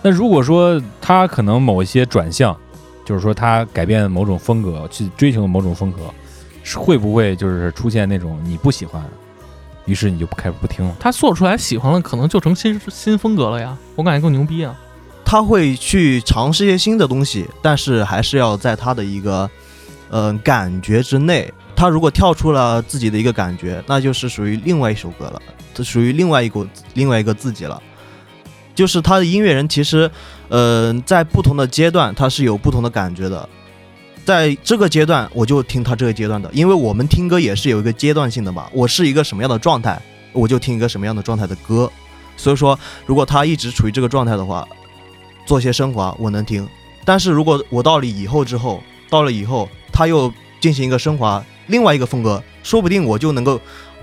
[0.02, 2.56] 那如果说他可能某一些转向，
[3.04, 6.00] 就是说他改变某种风格，去追求某种风格，
[6.62, 9.02] 是会不会就是出现那种你不喜欢，
[9.86, 10.96] 于是你就开始不听了？
[11.00, 13.76] 他做出来喜欢了，可能就成新新风格了呀。
[13.94, 14.78] 我感觉更牛逼啊！
[15.24, 19.48] 他会去尝试一些新的东西，但是还是要在他的一个
[20.10, 21.52] 呃感觉之内。
[21.76, 25.40] 他如果跳出了自己的一个感觉，那就是属于另外一首歌了，
[25.74, 27.82] 这属于另外一个另外一个自己了。
[28.74, 30.08] 就是他的音乐人其实，
[30.48, 33.48] 呃，在不同的阶段他是有不同的感觉的。
[34.24, 38.68] 在这个阶段，我就听他这个阶段的，因为我们听歌也是有一个阶段性的嘛。
[38.72, 40.00] 我是一个什么样的状态，
[40.32, 41.90] 我就听一个什么样的状态的歌。
[42.36, 44.68] 所以说，如果他一直处于这个状态的话，
[45.44, 46.68] 做些升华我能听。
[47.04, 53.58] 但是如果我到了以后之后，到了以后他又进行一个升华，另外一个风格，说不定我就能够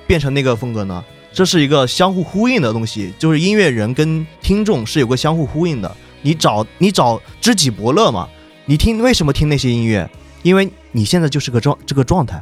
[0.07, 1.05] 变成那个风格呢。
[1.36, 5.95] 这是一个相互呼应的东西，就是音乐人跟听众是有个相互呼应的。
[6.21, 8.25] 你找你找知己伯乐嘛，
[8.65, 10.09] 你听为什么听那些音乐？
[10.43, 12.41] 因为你现在就是个状这个状态。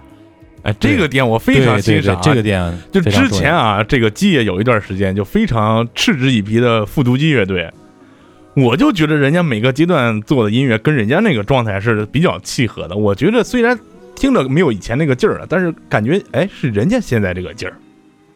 [0.62, 7.74] 哎，这个点我非常欣赏啊，这个点就之前啊，这个基野有一段时间就非常嗤之以鼻的复读机乐队，
[8.56, 12.96] 我就觉得人家每个阶段做的音乐跟人家那个状态是比较契合的。
[12.96, 13.78] 我觉得虽然
[14.16, 17.76] 听着没有以前那个劲儿了，但是感觉哎是人家现在这个劲儿。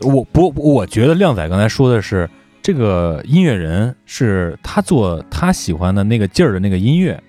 [0.02, 2.30] 我不，我觉得靓仔刚才说的是，
[2.62, 7.22] 这个音乐人是他做他喜欢的那个劲儿的那个音乐，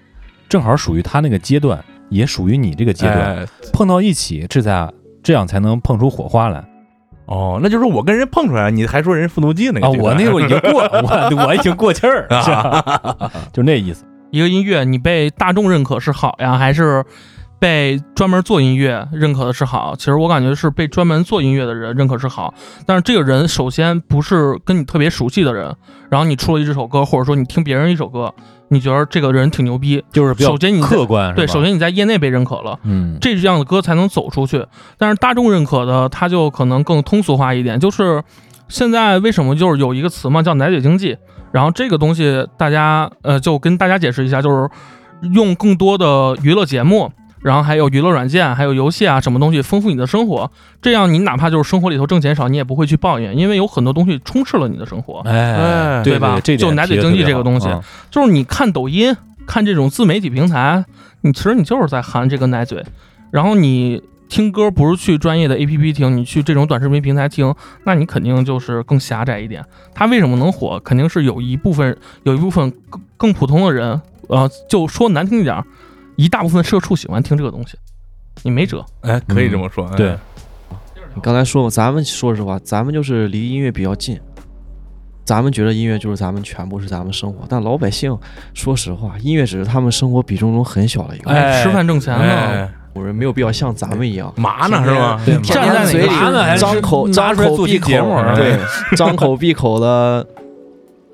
[0.49, 4.91] 正好属于他那个阶段，也属于你这个阶段，哎碰到一起，这才
[5.23, 6.65] 这样才能碰出火花来
[7.27, 9.91] 哦，那就是我跟人碰出来，你还说人复读机那个啊！
[9.91, 14.05] 我那会儿已经过，我 我已经过气儿，是吧 就那意思。
[14.31, 17.05] 一个音乐你被大众认可是好呀，还是
[17.59, 19.95] 被专门做音乐认可的是好？
[19.97, 22.55] 其实我感觉是被专门做音乐的人认可是好，
[22.87, 25.75] 但是这个人首先不是跟你特别熟悉的人，
[26.11, 28.33] 然后你出了一这首歌，或者说你听别人一首歌，
[28.69, 32.79] 你觉得这个人挺牛逼，就是比较首先你客观，对，首先你在业内被认可了。
[32.85, 34.65] 嗯，这样的歌才能走出去。
[34.97, 38.23] 但是大众认可的，它就可能更通俗化一点，就是
[38.69, 41.17] 现在为什么就是有一个词嘛，叫奶嘴经济？
[41.51, 44.69] 然后这个东西大家呃就跟大家解释一下，就是
[45.33, 47.11] 用更多的娱乐节目，
[47.43, 50.51] 然后还有娱乐软件，还有游戏啊什么东西丰富你的生活，
[50.83, 55.21] 这样你哪怕就是生活里头挣钱少，你也不会去抱怨，因为有很多东西充斥了你的生活。
[55.21, 57.69] 哎，对吧就奶嘴经济这个东西
[58.11, 59.17] 就是你看抖音，
[59.47, 60.85] 看这种自媒体平台，
[61.23, 62.85] 你其实你就是在含这个奶嘴，
[63.31, 69.65] 然后你听歌不是去专业的 APP 听，你去这种短视频平台听，那你肯定就是更狭窄一点。
[69.95, 70.79] 它为什么能火？
[70.81, 75.65] 肯定是有一部分有一部分更更普通的人，呃，就说难听一点儿，
[76.19, 77.79] 一大部分社畜喜欢听这个东西，
[78.43, 78.85] 你没辙。
[79.03, 79.87] 哎，可以这么说。
[79.87, 80.17] 哎对，
[81.15, 84.19] 你刚才说嘛，咱们说实话，咱们就是离音乐比较近，
[85.25, 88.19] 咱们觉得音乐就是咱们全部是咱们生活，但老百姓
[88.53, 91.31] 说实话，音乐只是他们生活比重中很小的一个。
[91.31, 95.21] 哎吃饭挣钱呢哎有人没有必要像咱们一样嘛呢是吧？
[95.25, 96.09] 对，站在嘴
[96.59, 97.89] 张口张口闭口
[98.35, 98.59] 对，
[98.97, 100.27] 张口闭口的，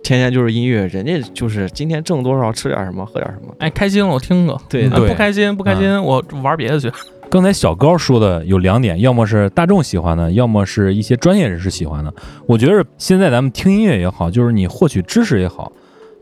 [0.05, 3.53] 天天就是音乐，人家就是今天挣多少吃点什么，喝点什么。
[3.59, 6.93] 哎，开心了我听个，对不开心不开心我玩别的去。
[7.31, 12.15] 刚才小高说的有两点，要么是大众喜欢的，要么是一些专业人士喜欢的。
[12.47, 15.73] 我觉得现在咱们听音乐也好，就是你获取知识也好，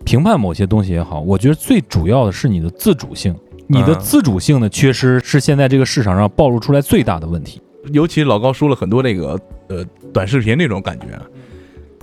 [0.05, 3.35] 评判某些东西也好，我觉得最主要的是你的自主性。
[3.67, 7.61] 你的嗯自主性的缺失是现在这个市场上暴露出来最大的问题。
[7.93, 11.07] 尤其老高说了很多这个呃短视频那种感觉。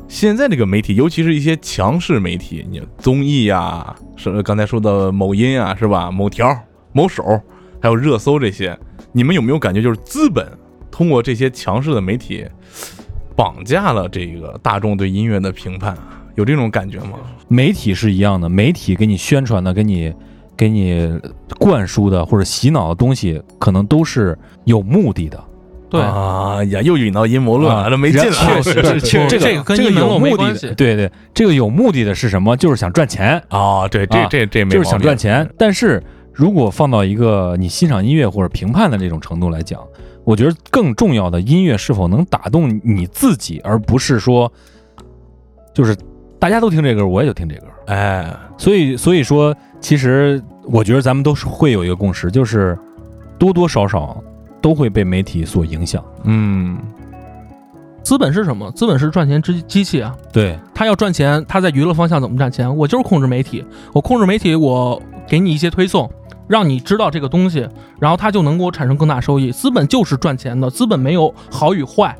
[0.10, 6.10] 现在这个媒体，尤其是一些强势媒体，你综艺呀、是刚才说的某音啊，是吧？
[6.10, 6.53] 某条、
[6.91, 7.24] 某手，
[7.80, 8.78] 还有热搜这些，
[9.12, 10.45] 你们有没有感觉，就是资本
[10.89, 12.43] 通过这些强势的媒体，
[13.36, 15.95] 绑架了这个大众对音乐的评判？
[16.34, 17.20] 有这种感觉吗？
[17.47, 20.12] 媒体是一样的，媒体给你宣传的、给你
[20.57, 21.20] 给你
[21.60, 25.41] 灌输的或者洗脑的东西，可能都是有目的的。
[25.89, 28.31] 对啊呀，又引到阴谋论了，啊这没劲了。
[28.31, 32.55] 确实 是，确实这个跟这个有目的对对，这个有目的的是什么？
[32.55, 35.49] 就是想赚钱，啊，对，这啊这这没就是想赚钱。
[35.57, 39.81] 但是如果放到一个你欣赏音乐或者评判的这种程度来讲，
[40.23, 44.51] 我觉得更重要的音乐是否能打动你自己，而不是说
[45.73, 45.95] 就是
[46.37, 47.65] 大家都听这歌，我也就听这歌。
[47.87, 52.77] 哎，所以所以说，其实我觉得咱们都是会有一个共识，就是
[53.39, 54.21] 多多少少
[54.62, 56.03] 都会被媒体所影响。
[56.24, 56.78] 嗯，
[58.03, 58.72] 资本是什么？
[58.72, 60.16] 资本是赚钱之机器啊。
[60.32, 62.76] 对，他要赚钱，他在娱乐方向怎么赚钱？
[62.78, 66.10] 我就是控制媒体，我控制媒体，我给你一些推送，
[66.47, 67.68] 让你知道这个东西，
[67.99, 69.51] 然后它就能给我产生更大收益。
[69.51, 72.16] 资本就是赚钱的，资本没有好与坏，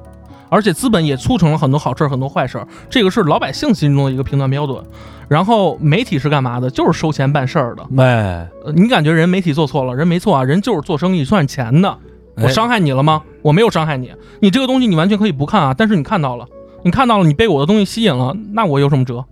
[0.50, 4.84] 而且资本也促成了很多好事儿、很多坏事儿，这个是老百姓心中的一个评断标准。
[5.28, 6.70] 然后媒体是干嘛的？
[6.70, 7.84] 就是收钱办事儿的。
[8.04, 9.96] 哎，呃你感觉人媒体做错了？
[9.96, 11.98] 人没错啊，人就是做生意赚钱的。
[12.42, 13.22] 我哎伤害你了吗？
[13.42, 14.12] 我没有伤害你。
[14.42, 16.46] 你这个东西你完全可以不看啊，但是你看到了，
[16.84, 19.24] 你看到了，你被我的东西吸引了，那我有什么辙？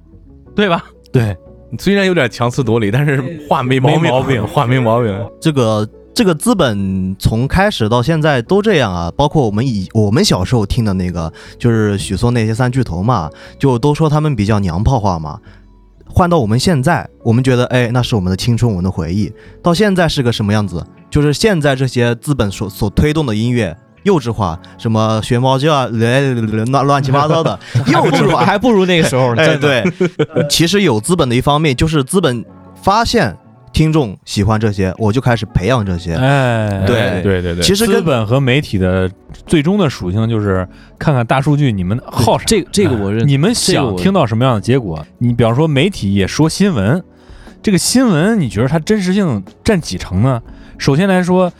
[0.55, 0.85] 对吧？
[1.11, 1.35] 对，
[1.79, 5.29] 虽然有点强词夺理，但是话没毛病，没毛病话没毛病。
[5.39, 13.29] 这个这个资本从开始到现在都这样啊，包括我们以我们小时候听的那个，就是许嵩那些三巨头嘛，
[13.59, 15.39] 就都说他们比较娘炮化嘛。
[16.09, 19.31] 换到我们现在，我们觉得，哎，那是我们的青春，我们的回忆。
[19.61, 20.83] 到现在是个什么样子？
[21.09, 29.41] 就是现在这些资本所所推动的音乐幼稚化，什么学猫叫啊，乱乱七八糟的 幼稚化，还不如那个时候呢。
[29.41, 29.83] 哎，对，
[30.49, 32.45] 其实有资本的一方面，就是资本
[32.81, 33.35] 发现
[33.73, 36.13] 听众喜欢这些，我就开始培养这些。
[36.13, 39.11] 哎，对对对对，资其实资本和媒体的
[39.45, 40.65] 最终的属性就是
[40.97, 42.45] 看看大数据，你们好啥？
[42.47, 45.05] 这个这个我认同，你们想听到什么样的结果？
[45.17, 47.03] 你比方说媒体也说新闻，
[47.61, 50.41] 这个新闻你觉得它真实性占几成呢？
[50.77, 51.51] 首先来说，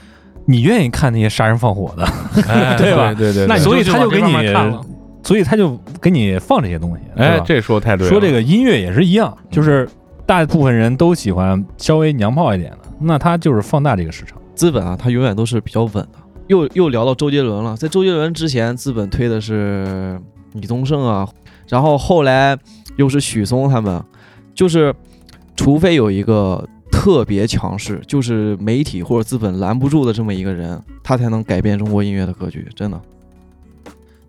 [0.45, 2.03] 你愿意看那些杀人放火的，
[2.47, 4.82] 哎 对吧对对对，那所以他就给你看了，
[5.24, 7.03] 所以他就给你放这些东西。
[7.15, 8.11] 哎这说太对了。
[8.11, 9.88] 说这个音乐也是一样，就是
[10.26, 14.38] 大部分人都喜欢稍微娘炮一点的，那他就是放大这个市场。
[14.55, 16.09] 资本啊，它永远都是比较稳的。
[16.47, 20.20] 又又聊到周杰伦了，在周杰伦之前，资本推的是
[20.53, 21.28] 李宗盛啊，
[21.68, 22.57] 然后后来
[22.95, 24.01] 又是许嵩他们，
[24.55, 24.95] 就是
[25.55, 26.65] 除非有一个
[27.00, 32.68] 特别强势，就是媒体或者资本拦不住的这么一个人，他才能改变中国音乐的格局。
[32.76, 33.00] 真的，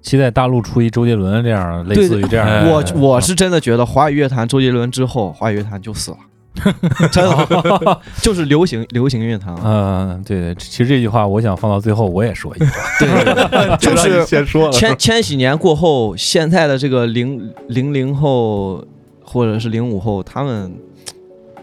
[0.02, 6.18] 期待大陆出一周杰伦这样类似于这样我我是真的觉得华语乐坛周杰伦之后，华语乐坛就死了，
[7.10, 9.60] 真的 就是流行流行乐坛了。
[9.64, 12.66] 嗯，对对，其实这句话我想放到最后我也说一句，
[13.00, 18.84] 对，就是先说了，千千禧年过后，现在的这个零零零后
[19.24, 20.72] 或者是零五后，他们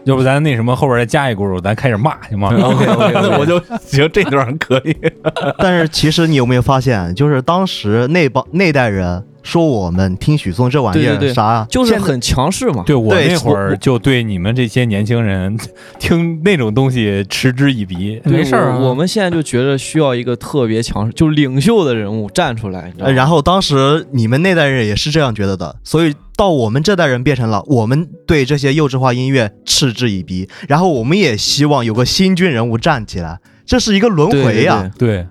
[0.06, 4.96] 要不咱那什么后边再加一轱辘，咱开始骂行吗 OK，OK，OK 那我就 行，这段可以。
[5.58, 12.82] 但是其实你有没有发现，就是当时那帮那代人说我们听许嵩这玩意儿对对对啥就是很强势嘛。
[12.84, 15.56] 对我对那会儿就对你们这些年轻人
[15.98, 18.20] 听那种东西嗤之以鼻。
[18.24, 23.06] 没事儿啊我我们现在就觉得需要一个特别强势，就领袖的人物站出来，你知道吗？
[23.06, 35.28] 呃然后当时你们那代人也是这样觉得的，所以到我们这代人变成了我们对这些幼稚化音乐嗤之以鼻，然后我们也希望有个新军人物站起来，这是一个轮回呀、对，死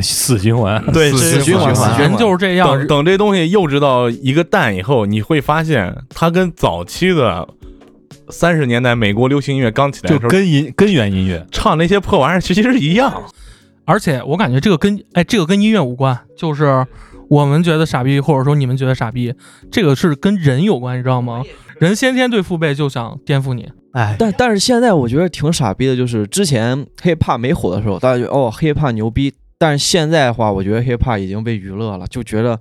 [0.00, 0.82] 死循环。
[0.92, 7.46] 对死循环人就是这样等，等这东西幼稚到一个蛋以后，你会发现它跟早期的
[8.30, 13.24] 三十年代美国流行音乐刚起来就的时候根音根源音乐，唱那些破玩意儿其实是一样。
[13.84, 16.86] 而且我感觉这个跟哎这个跟音乐无关，就是
[17.28, 19.34] 我们觉得傻逼，或者说你们觉得傻逼，
[19.70, 21.42] 这个是跟人有关，你知道吗？
[21.78, 32.58] 人先天对父辈就想颠覆你，哎，但但是现在我觉得挺傻逼的，就是之前 hiphop 没火的时候，大家觉得哦 hiphop 牛逼，但是现在的话，我觉得 hiphop 已经被娱乐了，就觉得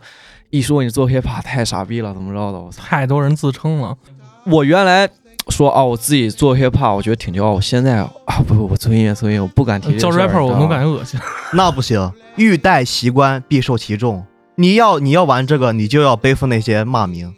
[0.51, 2.83] 一说你做 hiphop 太傻逼了，怎么着的，我操！
[2.83, 3.97] 太多人自称了。
[4.45, 5.09] 我原来
[5.47, 8.11] 说啊，我自己做 hiphop，我觉得挺骄傲，我现在啊
[8.47, 10.87] 不不，我做音乐做音乐，我不敢提叫 rapper 我都感觉。
[10.87, 11.19] 恶心。
[11.53, 14.23] 那不行，欲戴其冠，必受其重。
[14.57, 17.33] 你要你要玩这个，你就要背负那些骂名。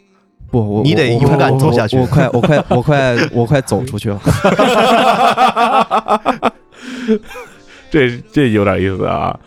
[0.50, 4.20] 不，我你得勇敢走下去我我快我快我快我快走出去了。
[7.90, 9.40] 这这有点意思啊。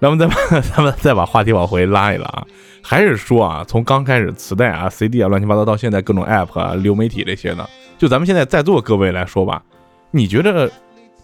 [0.00, 2.46] 咱们再把咱们再把话题往回拉一拉啊，
[2.82, 7.66] 还是说啊，从刚开始磁带啊、CD 啊、乱七八糟到现在各种 App 啊、流媒体这些呢，
[7.98, 9.62] 就咱们现在在座各位来说吧，
[10.10, 10.70] 你觉得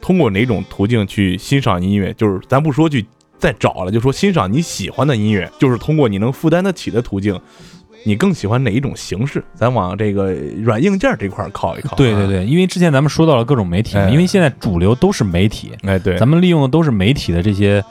[0.01, 2.13] 通过哪种途径去欣赏音乐？
[2.15, 3.05] 就是咱不说去
[3.39, 7.41] 再找了，就说欣赏你喜欢的音乐，就是通过你能负担得起的途径。
[8.05, 9.43] 你更喜欢哪一种形式？
[9.53, 11.95] 咱往这个软硬件这块儿靠一靠、啊。
[11.97, 17.83] 对对，对，因为之前咱们说到了各种媒体，哎因为现在主流都是媒体，哎对，咱们利用的都是媒体的这些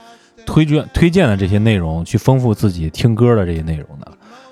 [0.45, 4.11] 推荐推荐的这些内容，去丰富自己听歌的这些内容的。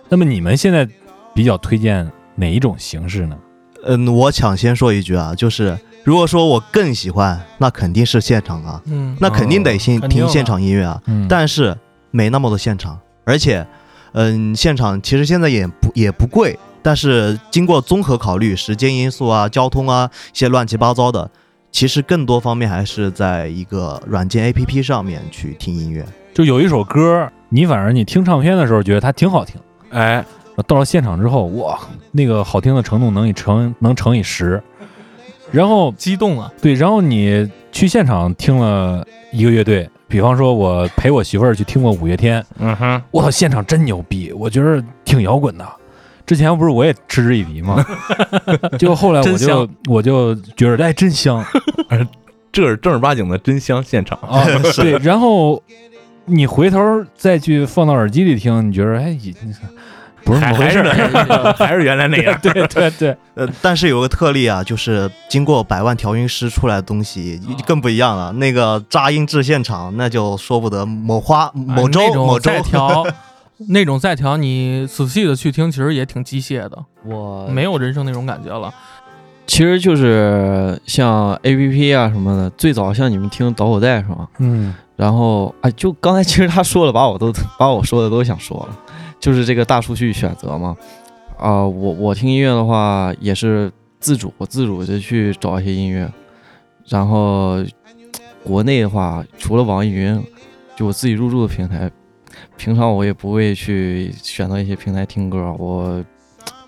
[0.09, 0.87] 那么你们现在
[1.33, 3.37] 比较推荐哪一种形式呢？
[3.85, 11.01] 嗯，我抢先说一句啊，就是如果说我更喜欢，那肯定是现场啊，嗯，那肯定得先听现场音乐啊。
[11.05, 11.77] 嗯，但是
[12.11, 13.65] 没那么多现场，而且，
[14.13, 21.29] 嗯，现场其实现在也不也不贵，但是经过综合考虑，时间因素啊、交通啊一些乱七八糟的，
[21.73, 26.05] 其实更多方面还是在一个软件 APP 上面去听音乐。
[26.31, 29.59] 就有一首歌，你反正你听唱片的时候觉得它挺好听，
[29.89, 30.23] 哎，
[30.67, 31.79] 到了现场之后，哇，
[32.11, 34.61] 那个好听的程度能以乘能乘以十，
[35.51, 36.53] 然后激动啊！
[36.61, 45.67] 对，然后你去现场听了一个乐队，比方说我陪我媳妇儿去听过五月天，嗯哼，我操，现场真牛逼，我觉得挺摇滚的。
[46.25, 47.85] 之前不是我也嗤之以鼻吗？
[48.79, 51.43] 结果后来我就我就觉得哎真香
[52.51, 54.17] 这是正儿八经的真香现场。
[54.19, 54.45] 啊，
[54.77, 55.61] 对，然后
[56.25, 56.79] 你回头
[57.15, 59.33] 再去放到耳机里听，你觉得哎也
[60.23, 62.39] 不是那么回事儿，儿， 还是原来那样。
[62.41, 68.31] 对对对，呃，但是有个特例啊，就是经过百万调音师出来的东西更不一样了。
[68.33, 73.05] 那个扎音质现场，那就说不得某花某州哎那种某周调，
[73.69, 78.73] 那种再调，你仔细的去听，其实也挺机械的，我没有人声那种感觉了。
[79.45, 84.27] 其实就是像 A P P 啊什么的，最早像你们听导火带是吧？
[84.39, 88.79] 嗯然后哎，就刚才其实他说了，把我都 把我说的都想说了，
[89.19, 90.77] 就是这个大数据选择嘛。
[91.37, 96.09] 啊、我我听音乐的话也是自主，我自主的去找一些音乐，
[96.87, 97.57] 然后
[98.43, 100.23] 国内的话，除了网易云，
[100.77, 101.91] 就我自己入驻的平台，
[102.57, 106.03] 平常我也不会去选择一些平台听歌，我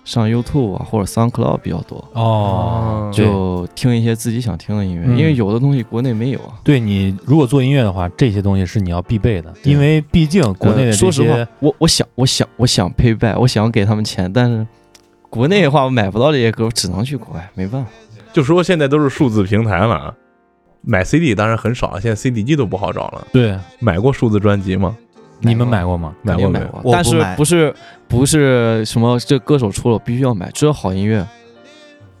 [0.04, 2.04] 上 YouTube 啊或者 SoundCloud 比较多。
[2.12, 6.54] 哦，就听一些自己想听的音乐，嗯因为有的东西国内没有啊。
[6.62, 14.64] 对你如果做音乐的话，这些东西是你要必备的，因为毕竟国内的呃说实话，我我想我想我想 pay back，我想给他们钱，但是
[15.28, 17.90] 国内的话我买不到这些歌，我只能去国外，没办法。
[18.32, 20.14] 就说现在都是数字平台了，
[20.82, 23.26] 买 CD 当然很少了，现在 CD 机都不好找了。
[23.32, 24.96] 对买过数字专辑吗？
[25.40, 26.14] 你们买过吗？
[26.22, 27.74] 买过没有过，但是不是
[28.08, 31.26] 不是什么这歌手出了必须要买，只有好音乐，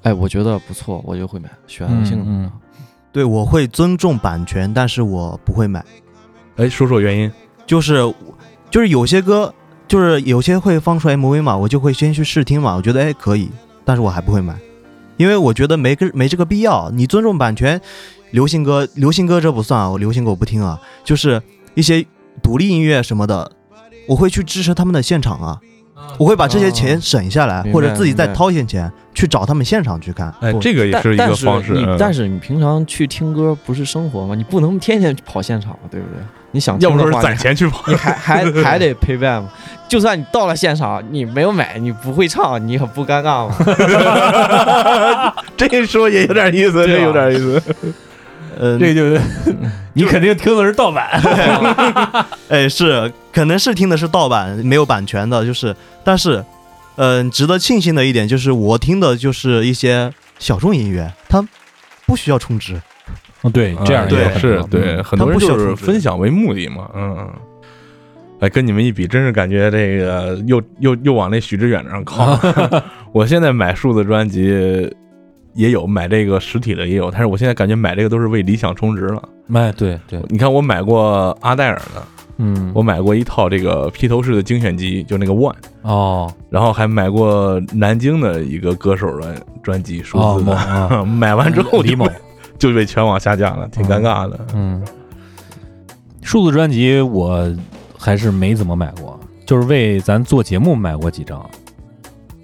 [0.02, 2.24] 哎，我觉得不错，我就会买，选择性的。
[2.24, 2.52] 嗯嗯
[3.12, 5.82] 对，我会尊重版权，但是我不会买。
[6.56, 7.32] 哎，说说原因。
[7.66, 8.14] 就是
[8.70, 9.52] 就是有些歌，
[9.88, 13.50] 就是有些会放出 MV 嘛，我就会先去试听嘛，我觉得哎可以，
[13.84, 14.54] 但是我还不会买，
[15.16, 16.90] 因为我觉得没个没这个必要。
[16.90, 17.80] 你尊重版权，
[18.30, 21.42] 流行歌流行歌这不算啊，我流行歌我不听啊，就是
[21.74, 22.06] 一些
[22.42, 23.50] 独立音乐什么的，
[24.06, 25.58] 我会去支持他们的现场啊，
[26.18, 30.32] 我会把这些钱省下来，或者自己再掏一些钱去找他们现场去看。
[30.40, 31.96] 哎，这个也是一但但是个方式。
[31.98, 34.34] 但是你平常去听歌不是生活吗？
[34.34, 36.18] 你不能天天跑现场嘛，对不对？
[36.52, 37.82] 你想要不说是攒钱去跑。
[37.86, 39.48] 你还还还得 pay back 吗？
[39.88, 45.34] 就算你到了现场，你没有买，你不会唱，你很不尴尬吗？
[45.56, 47.62] 这一说也有点意思，这有点意思。
[48.56, 49.20] 嗯，对对对
[49.94, 51.08] 你肯定听的是盗版。
[52.48, 56.44] 哎，是，可能是听的是盗版，没有版权的，就是，但是，
[56.96, 61.46] 嗯、值得庆幸的一点就是，我听的就是一些小众音乐，它
[62.06, 62.80] 不需要充值。
[63.42, 67.30] 嗯，对，这样对也是对，嗯很多人就是分享为目的嘛，嗯嗯。
[68.38, 72.38] 哎，跟你们一比，真是感觉这个又又又往那许知远那上靠。
[73.10, 74.94] 我现在买数字专辑
[75.56, 79.22] 也有，买这个实体的也有，但是我现在感觉买这个都是为理想充值了。
[79.52, 82.02] 哎，对对，你看，我买过阿黛尔的，
[82.38, 86.32] 嗯，我买过一套这个披头士的精选集，就那个 One，哦。
[86.50, 90.56] 然后还买过南京的一个歌手的专辑，数哦字的。
[90.56, 92.06] 啊 买完之后就李某。
[92.58, 94.40] 就被全网下架了，挺尴尬的。
[94.54, 94.82] 嗯，
[96.22, 97.54] 数字专辑我
[97.98, 101.38] 还是没怎么买过，就是为咱做节目买过几张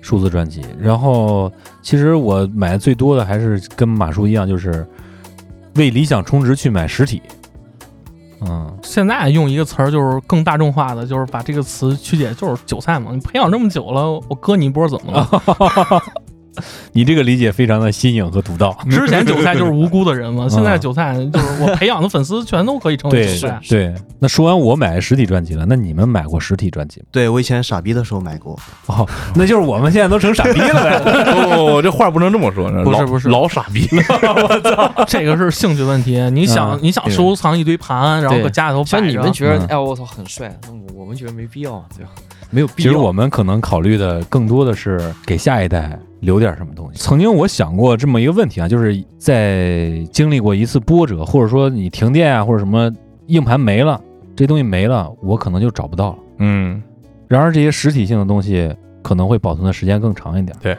[0.02, 0.60] 数字专辑。
[0.78, 1.50] 然后
[1.80, 4.86] 其实我买的最多的还是跟马叔一样，就是
[5.76, 7.22] 为理想充值去买实体。
[8.44, 13.12] 嗯，现在用一个词儿就是更大众化的，就是把这个词曲解，就是韭菜嘛。
[13.12, 16.02] 你培养这么久了，我割你一波怎么了？
[16.92, 18.76] 你这个理解非常的新颖和独到。
[18.90, 23.60] 之前韭菜就是无辜的人嘛，现在韭菜就是我培养的粉丝全都可以成为韭菜。
[23.68, 27.06] 对，那说完我买实体专辑了，那你们买过实体专辑吗？
[27.10, 30.98] 对我以前傻逼的时候买过，哦，那就是我们现在都成傻逼了呗。
[31.24, 34.04] 不不不，这话不能这么说，不是不是老傻逼了。
[34.42, 35.04] 我操。
[35.06, 36.20] 这个是兴趣问题。
[36.30, 42.10] 你想嗯你想收藏一堆盘，然后搁家里头摆像你们觉得嗯，哎，我操，很帅，那我我们觉得没必要，对吧？
[42.50, 42.96] 没有必要其实。
[42.96, 46.98] 我们可能考虑的更多的是给下一代留点什么东西。
[46.98, 52.90] 曾经我想过这么一个问题啊，就是在经历过一次波折，或者说你停电啊，或者什么
[53.26, 54.00] 硬盘没了，
[54.36, 56.18] 这东西没了，我可能就找不到了。
[56.38, 56.80] 嗯，
[57.26, 60.56] 然而这些实体性的东西可能会保存的时间更长一点。
[60.62, 60.76] 对，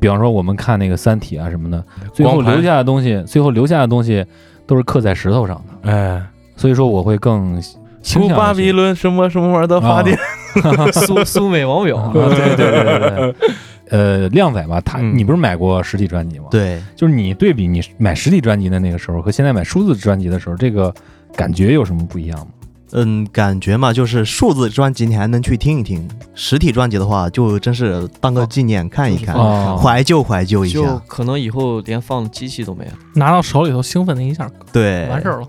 [0.00, 4.24] 比方说我们看那个《三体》啊什么的，最后留下的东西，最后留下的东西
[4.66, 6.26] 都是刻在石头上的，哎，
[6.56, 7.62] 所以说我会更
[8.08, 10.18] 倾出巴比伦什么什么玩意儿的发电，
[10.92, 13.34] 苏苏美王表，啊对对对对对。
[13.90, 20.92] 呃，靓仔吧，他嗯你不是买过实体专辑吗？，对，就是你对比你买实体专辑的那个时候和现在买数字专辑的时候，这个
[21.34, 22.46] 感觉有什么不一样吗？
[22.92, 31.02] 嗯，感觉嘛，就是数字专辑你还能去听一听，实体专辑的话，就真是当个纪念看一看，哦怀旧怀旧一下就下。
[31.06, 32.90] 可能以后连放机器都没有。
[33.14, 35.48] 拿到手里头兴奋的一下，对，完事儿了。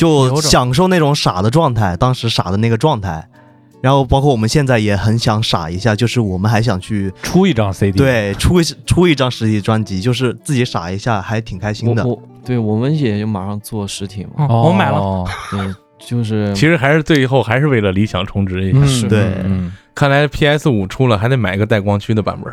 [0.00, 3.26] 就享受那种傻的状态，当时傻的那个状态。
[3.82, 12.06] 然后包括我们现在也很想傻一下，就是我们还想去出一张 CD，，对出一出一张实体专辑，就是自己傻一下，还挺开心的。
[12.44, 14.46] 对我们也就马上做实体嘛。
[14.50, 18.78] 哦我买了，了，对，就是 其实还是最后还是为了理想充值一下。
[18.80, 22.52] 嗯，是对嗯，看来 PS 五出了，还得买个带光驱的版本。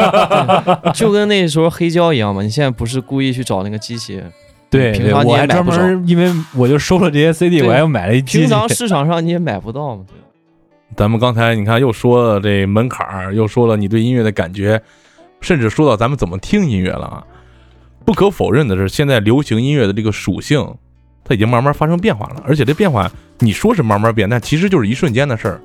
[0.94, 2.42] 就跟那时候黑胶一样嘛。
[2.42, 4.22] 你现在不是故意去找那个机器，
[4.70, 10.04] 对，对平常你我还专也买不着门因为我就收了这些 CD，我还买了一平常市场上你也买不到嘛。
[10.06, 10.26] 对吧
[10.96, 14.80] 咱们刚才你看又说了这门槛儿，又说了你对音乐的感觉，
[15.40, 17.24] 甚至说到咱们怎么听音乐了啊。
[18.04, 20.74] 不可否认的是，现在流行音乐的这个属性，
[21.22, 22.42] 它已经慢慢发生变化了。
[22.44, 25.60] 而且这变化，你说是慢慢变，但其实就是一瞬间的事儿。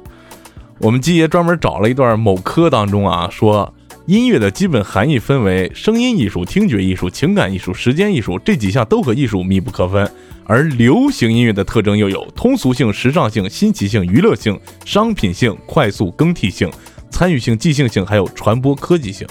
[0.77, 3.73] 我们基爷专门找了一段某科当中啊，说
[4.05, 10.09] 音乐的基本含义分为声音艺术、听觉艺术、情感艺术、时间艺术这几项都和艺术密不可分。
[10.45, 16.71] 而流行音乐的特征又有通俗性、时尚性、新奇性、娱乐性、商品性、快速更替性、
[17.09, 19.27] 参与性、即兴性，还有传播科技性。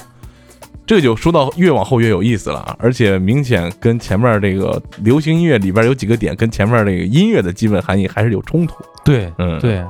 [0.84, 2.76] 这就说到越往后越有意思了啊！
[2.78, 8.74] 而且明显跟前面这个流行音乐里边有几个点，跟前面这个音乐的基本含义还是有冲突。
[9.04, 9.82] 对嗯，，对，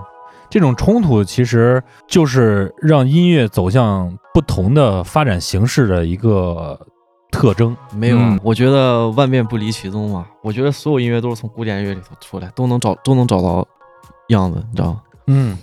[0.51, 6.79] 这种冲突其实就是让音乐走向不同的发展形式的一个
[7.31, 7.75] 特征。
[7.97, 10.27] 没有我觉得万变不离其宗嘛。
[10.43, 13.67] 我觉得所有音乐都是从古典乐里头出来，都能找都能找到
[14.29, 15.03] 样子，你知道吗？
[15.29, 15.57] 嗯，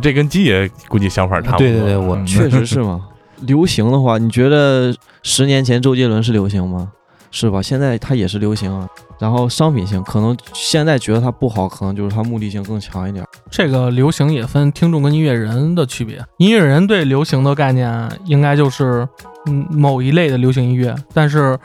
[0.00, 1.58] 这跟鸡爷估计想法差不多。
[1.58, 3.08] 对对对我嗯确实是嘛。
[3.40, 6.92] 流行的话，你觉得十年前周杰伦是流行吗？
[7.30, 7.60] 是吧？
[7.60, 8.88] 现在他也是流行啊。
[9.18, 13.24] 然后商品性，可能现在觉得它不好，可能就是它目的性更强一点。
[13.50, 16.22] 这个流行也分听众跟音乐人的区别。
[16.38, 19.08] 音乐人对流行的概念应该就是
[19.46, 21.58] 嗯某一类的流行音乐，但是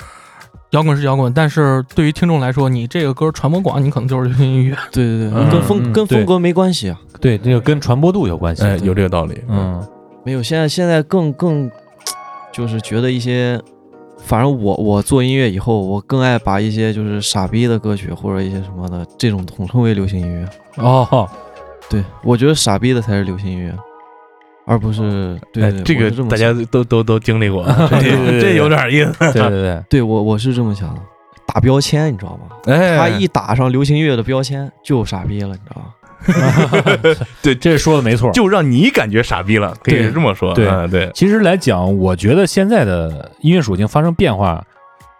[0.69, 4.75] 摇滚是摇滚，但是对于听众来说，你这个歌传播广，你可能就是流行音乐。
[4.91, 6.97] 对对对，嗯跟风、嗯跟风格没关系啊。
[7.19, 8.63] 对，这个跟传播度有关系。
[8.63, 9.41] 哎，有这个道理。
[9.49, 9.85] 嗯，
[10.23, 11.69] 没有，现在现在更更
[12.53, 13.61] 就是觉得一些
[14.23, 20.47] 反正我我做音乐以后，我更爱把一些就是傻逼的歌曲或者一些什么的这种统称为流行音乐。
[20.77, 21.27] 哦，
[21.89, 23.75] 对，我觉得傻逼的才是流行音乐，
[24.65, 29.33] 而不是对对，哎这个这么大家都都都经历过，这对对对这有点意思。
[29.33, 31.01] 对对对，对我我是这么想的，
[31.45, 32.55] 打标签你知道吗？
[32.65, 35.87] 哎，他一打上流行音乐的标签就傻逼了，你知道吗？
[37.41, 38.31] 对，这说的没错。
[38.31, 40.53] 就让你感觉傻逼了，可以这么说。
[40.53, 44.63] 对嗯对，其实来讲，我觉得现在的音乐属性发生变化，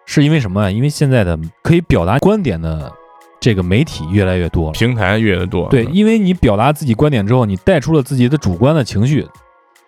[0.06, 0.70] 是因为什么啊？
[0.70, 2.92] 因为现在的可以表达观点的
[3.40, 4.72] 这个媒体越来越多了。
[4.74, 5.68] 平台越来越多。
[5.70, 9.28] 对，因为你表达自己观点之后，你带出了自己的主观的情绪，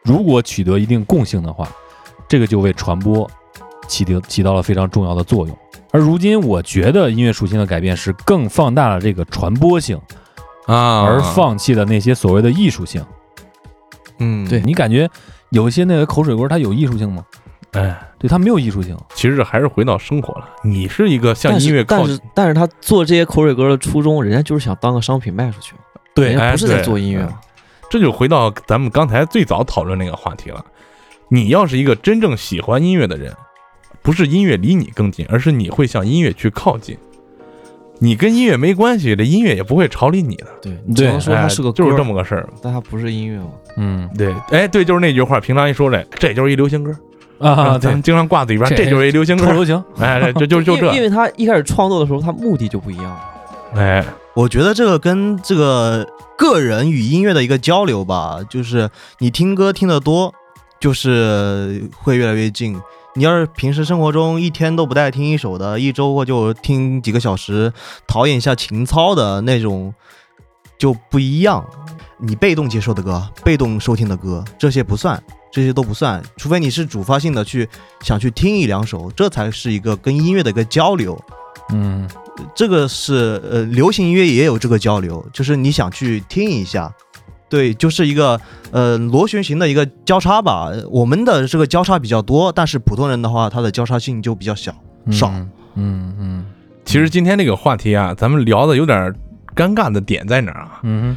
[0.03, 1.67] 如果取得一定共性的话，
[2.27, 3.29] 这个就为传播
[3.87, 5.55] 起得起到了非常重要的作用。
[5.91, 9.99] 而如今，我觉得音乐属性的改变是更放大了这个传播性，
[10.65, 13.05] 啊，而放弃了那些所谓的艺术性。
[14.19, 15.09] 嗯，对你感觉
[15.49, 17.25] 有一些那个口水歌，它有艺术性吗？
[17.71, 18.95] 哎，对，它没有艺术性。
[19.15, 20.47] 其实还是回到生活了。
[20.63, 25.73] 你是一个向音乐靠但是但是他做这些口水歌的初衷，人家就是想当个商品卖出去，
[26.13, 27.39] 对人家不是在做音乐嘛。
[27.89, 30.63] 这就回到咱们刚才最早讨论那个话题了。
[31.29, 33.35] 你要是一个真正喜欢音乐的人，
[34.03, 36.95] 不是音乐离你更近，而是你会向音乐去靠近。
[38.03, 40.45] 你跟音乐没关系，这音乐也不会朝离你的。
[40.61, 42.49] 对你只能说它是个哎就是这么个事儿。
[42.61, 43.51] 但它不是音乐嘛。
[43.77, 46.91] 嗯对，哎，对，就是那句话，平常一说这，这就是一流行歌
[47.39, 49.45] 啊，对咱们，经常挂嘴边，这这就是一流行歌。
[49.45, 49.81] 臭流行。
[49.99, 53.17] 哎，这就就就这，因为因为他一开始创作的时候，他目的就不一样。
[53.75, 54.03] 哎，
[54.35, 56.05] 我觉得这个跟这个
[56.37, 58.89] 个人与音乐的一个交流吧，就是
[59.19, 60.33] 你听歌听得多，
[60.77, 62.77] 就是会越来越近。
[63.15, 67.71] 你要是平时生活中一天都不带听一首的，一周或就听几个小时，
[68.07, 69.93] 陶冶一下情操的那种，
[70.79, 71.63] 就不一样。
[72.17, 77.67] 你被动接受的歌，被动收听的歌，这些不算，这些都不算，除非你是主发性的去
[78.01, 81.19] 想去听一两首，这才是一个跟音乐的一个交流。
[81.69, 82.09] 嗯
[82.55, 86.91] 这个是呃，流行音乐也有这个交流，就是你想去听一下，
[87.53, 88.41] 对，就是一个
[88.71, 90.71] 呃螺旋形的一个交叉吧。
[90.89, 94.73] 我们的这个交叉比较多，但是普通人的话，它的交叉性就比较小。
[95.11, 95.31] 少
[95.75, 96.45] 嗯嗯
[96.83, 99.13] 其实今天这个话题啊，咱们聊的有点
[99.55, 100.79] 尴尬的点在哪儿啊？
[100.81, 101.15] 嗯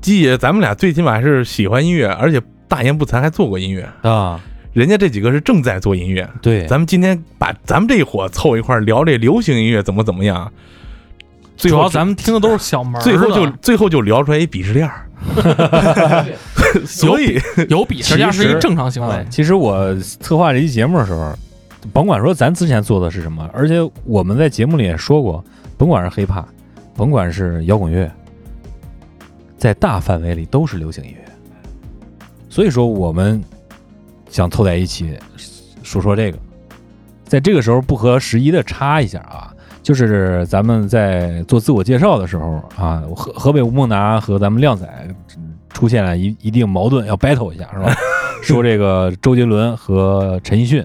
[0.00, 3.88] 鸡爷，咱们俩最起码是喜欢音乐，而且大言不惭还做过音乐。
[4.02, 4.40] 啊，
[4.72, 10.52] 人家这几个是正在做音乐，对，咱们今天把咱们这一伙凑一块儿聊这流行音乐怎么怎么样，
[11.56, 15.08] 最后主要咱们听的都是小门，最后就最后就聊出来一鄙视链儿，
[16.86, 17.34] 所以
[17.68, 19.24] 有鄙视链是一个正常行为啊。
[19.30, 21.32] 其实我策划这期节目的时候，
[21.92, 25.44] 甭管说咱之前做的是什么，而且我们在节目里也说过，
[25.76, 26.44] 甭管是 hiphop，
[26.94, 28.10] 甭管是摇滚乐，
[29.56, 31.18] 在大范围里都是流行音乐。
[32.50, 33.42] 所以说，我们
[34.30, 35.18] 想凑在一起
[35.82, 36.38] 说说这个。
[37.26, 39.53] 在这个时候，不合时宜的插一下啊，
[39.84, 44.88] 就是咱们在做自我介绍的时候啊，河河北吴孟达和咱们靓仔
[45.68, 47.94] 出现了一一定矛盾，要 battle 一下是吧？
[48.42, 50.82] 说这个周杰伦和陈奕迅，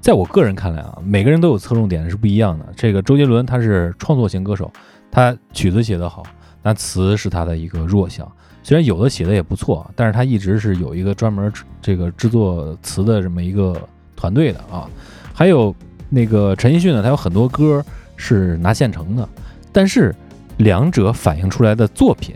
[0.00, 2.64] 在我个人看来啊，每个人都有侧重点是不一样的。
[2.76, 4.70] 这个周杰伦他是创作型歌手，
[5.10, 6.22] 他曲子写得好，
[6.62, 8.30] 但词是他的一个弱项。
[8.62, 13.76] 虽然有的写的也不错，但是他一直是有一个专门这个制作词的这么一个
[14.14, 14.88] 团队的啊。
[15.34, 15.74] 还有
[16.08, 17.84] 那个陈奕迅呢，他有很多歌
[18.18, 19.26] 是拿现成的，
[19.72, 20.14] 但是
[20.58, 22.34] 两者反映出来的作品，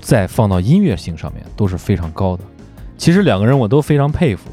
[0.00, 2.44] 再放到音乐性上面都是非常高的。
[2.96, 4.48] 其实两个人我都非常佩服，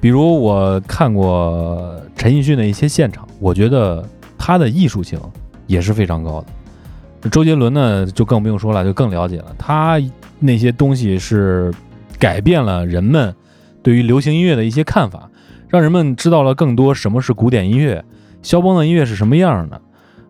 [0.00, 4.08] 比如我看过陈奕迅的一些现场，我觉得
[4.38, 5.18] 他的艺术性
[5.66, 7.28] 也是非常高的。
[7.30, 10.00] 周杰伦呢，就更不用说了，就更了解了，他
[10.38, 11.74] 那些东西是
[12.18, 13.34] 改变了人们
[13.82, 15.28] 对于流行音乐的一些看法。
[15.68, 18.04] 让人们知道了更多什么是古典音乐，
[18.46, 19.82] 肖邦的音乐是什么样的，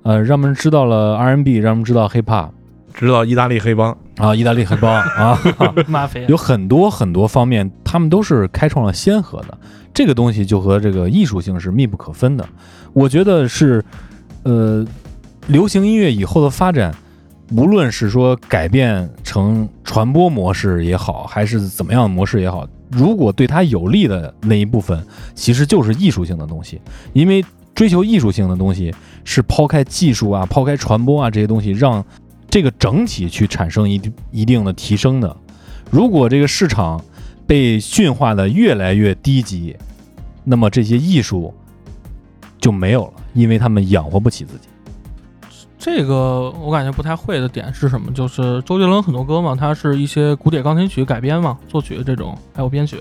[0.02, 2.48] 呃，让我们知道了 R&B，让我们知道 Hip Hop，
[2.94, 5.38] 知道意大利黑帮啊，意大利黑帮啊，
[5.86, 9.58] 马匪有很多很多方面，他们都是开创了先河的。
[9.92, 12.48] 这个东西就和这个艺术性是密不可分的。
[12.94, 13.84] 我觉得是，
[14.44, 14.82] 呃，
[15.48, 16.94] 流行音乐以后的发展，
[17.52, 22.66] 无论是说改变成传播模式也好，还是怎么样的模式也好。
[22.90, 26.80] 如果对它有利的那一部分，其实就是艺术性的东西，
[27.12, 27.44] 因为
[27.76, 32.02] 追求艺术性的东西是抛开技术啊、抛开传播啊这些东西，让
[32.48, 35.36] 这个整体去产生一定一定的提升的。
[35.90, 37.00] 如果这个市场
[37.46, 39.76] 被驯化的越来越低级，
[40.42, 41.52] 那么这些艺术
[42.58, 44.68] 就没有了，因为他们养活不起自己。
[45.78, 48.10] 这个我感觉不太会的点是什么？
[48.12, 52.96] 就是周杰伦很多歌嘛，他是一些古典钢琴曲改编嘛，作曲这种还有编曲。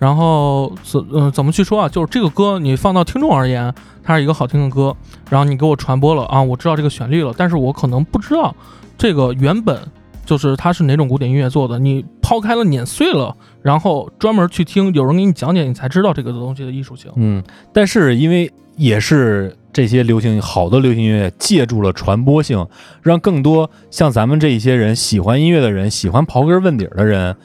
[0.00, 1.88] 然后怎嗯、怎么去说啊？
[1.88, 3.72] 就是这个歌你放到听众而言，
[4.02, 4.96] 它是一个好听的歌，
[5.28, 8.52] 然后你给我传播了啊，我知道这个旋律了，但是我可能不知道
[8.96, 9.78] 这个原本
[10.24, 11.78] 就是它是哪种古典音乐做的。
[11.78, 17.12] 你抛开了碾碎了，然后专门去听，有人给你讲解，你才知道这个东西的艺术性。
[17.16, 22.66] 嗯，但是因为也是这些流行好的流行音乐借助了传播性，
[23.02, 27.36] 让更多像咱们这一些人喜欢音乐的人，喜欢刨根问底儿的人，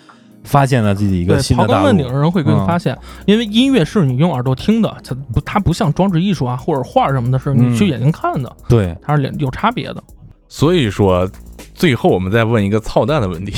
[0.45, 1.81] 发现了自己一个对，新的大陆。
[1.81, 10.01] 刨根问底的人会给你嗯发现，因为音乐是你用耳朵听的，它不它不像装置艺术啊或者画什么的，是你嗯去眼睛看的，对，它是两有差别的。
[10.47, 11.29] 所以说，
[11.73, 13.53] 最后我们再问一个操蛋的问题：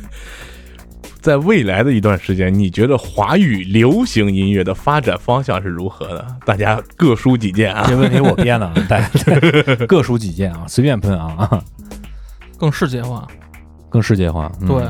[1.20, 6.26] 在未来的一段时间，你觉得华语流行音乐的发展方向是如何的？
[6.46, 7.84] 大家各抒己见啊！
[7.86, 9.10] 这问题我编的，大家
[9.86, 11.62] 各抒己见啊，随便喷啊，
[12.56, 13.26] 更世界化，
[13.90, 14.50] 更世界化。
[14.62, 14.88] 嗯对，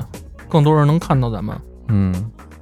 [0.50, 1.56] 更多人能看到咱们，
[1.88, 2.12] 嗯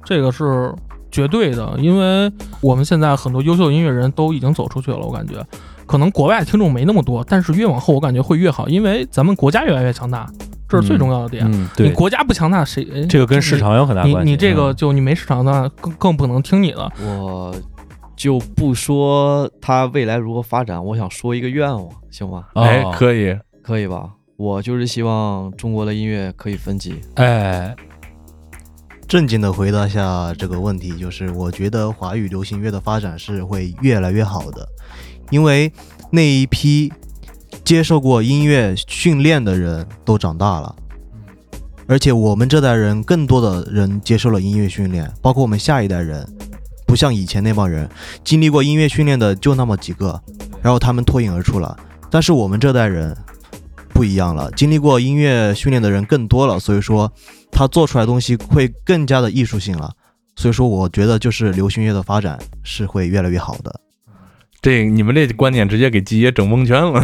[0.05, 0.73] 这个是
[1.11, 1.75] 绝对的。
[1.79, 2.31] 因为
[2.61, 5.45] 我们现在很多优秀的音乐人都已经走出去了，我感觉
[5.85, 10.31] 可能国外听众没那么多，但是越往后我感觉会越好，因为咱们国家越来越强大，
[10.67, 11.43] 这是最重要的点。
[11.51, 12.87] 嗯，对，你国家不强大，谁？
[12.93, 14.31] 哎这个跟市场有很大你关系。
[14.31, 16.91] 你这个嗯就你没市场的，更更不能听你的。
[17.01, 17.53] 我
[18.15, 22.45] 就不说他未来如何发展，我想说一个愿望，行吗？
[22.53, 24.09] 哎，哦可以，可以吧？
[24.39, 27.01] 我就是希望中国的音乐可以分级。
[27.15, 27.75] 哎，
[29.05, 34.65] 正经的回答下这个问题，就是我觉得华语流行乐的发展是会越来越好的，
[35.29, 35.69] 因为
[36.09, 36.89] 那一批
[37.65, 40.73] 接受过音乐训练的人都长大了，
[41.85, 46.25] 而且我们这代人更多的人接受了音乐训练，包括我们下一代人，
[46.87, 47.89] 不像以前那帮人
[48.23, 50.17] 经历过音乐训练的就那么几个，
[50.61, 51.77] 然后他们脱颖而出了，
[52.09, 53.13] 但是我们这代人
[53.99, 57.11] 不一样了，经历过音乐训练的人更多了，所以说。
[57.51, 59.91] 他做出来的东西会更加的艺术性了。
[60.35, 63.81] 所以说，我觉得就是流行乐的发展是会越来越好的。
[64.61, 67.03] 这你们这观点直接给季爷整蒙圈了。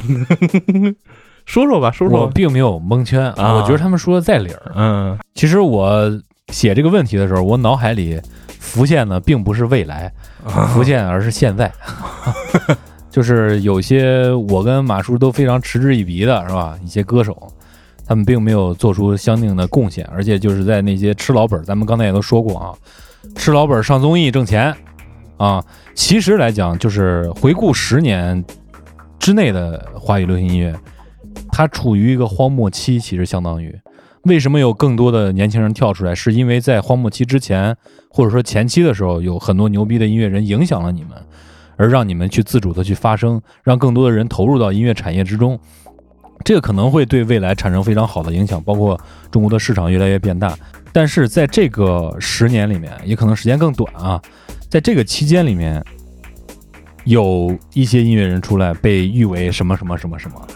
[1.48, 2.28] 说说吧，说说我。
[2.28, 4.72] 并没有蒙圈啊我觉得他们说的在理儿。
[4.76, 8.22] 嗯其实我写这个问题的时候，我脑海里
[8.60, 10.14] 浮现的并不是未来，
[10.76, 11.74] 浮现而是现在。
[13.16, 16.78] 就是有些我跟马叔都非常嗤之以鼻的，是吧？
[16.84, 17.48] 一些歌手，
[18.06, 22.76] 他们并没有做出相应的贡献，而且就是在那些吃老本，咱们刚才也都说过啊，
[23.34, 24.76] 吃老本上综艺挣钱
[25.38, 25.64] 啊。
[25.94, 28.44] 其实来讲，就是回顾十年
[29.18, 30.76] 之内的华语流行音乐，
[31.54, 33.74] 它处于一个荒漠期，其实相当于。
[34.24, 36.14] 为什么有更多的年轻人跳出来？
[36.14, 37.78] 是因为在荒漠期之前，
[38.10, 41.12] 或者说前期的时候，有很多牛逼的音乐人影响了你们，
[41.78, 45.60] 而让你们去自主的去发声，让更多的人投入到音乐产业之中。
[46.44, 49.00] 这个可能会对未来产生非常好的影响，包括
[49.32, 50.56] 中国的市场越来越变大。
[50.92, 54.22] 但是在这个十年里面，也可能时间更短啊，
[54.70, 55.84] 在这个期间里面，
[57.06, 60.48] 有一些音乐人出来被誉为什么什么什么什么，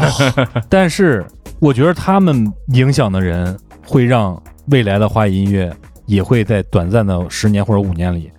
[0.68, 1.26] 但是
[1.58, 5.74] 我觉得他们影响的人会让未来的华语音乐
[6.06, 8.30] 也会在短暂的十年或者五年里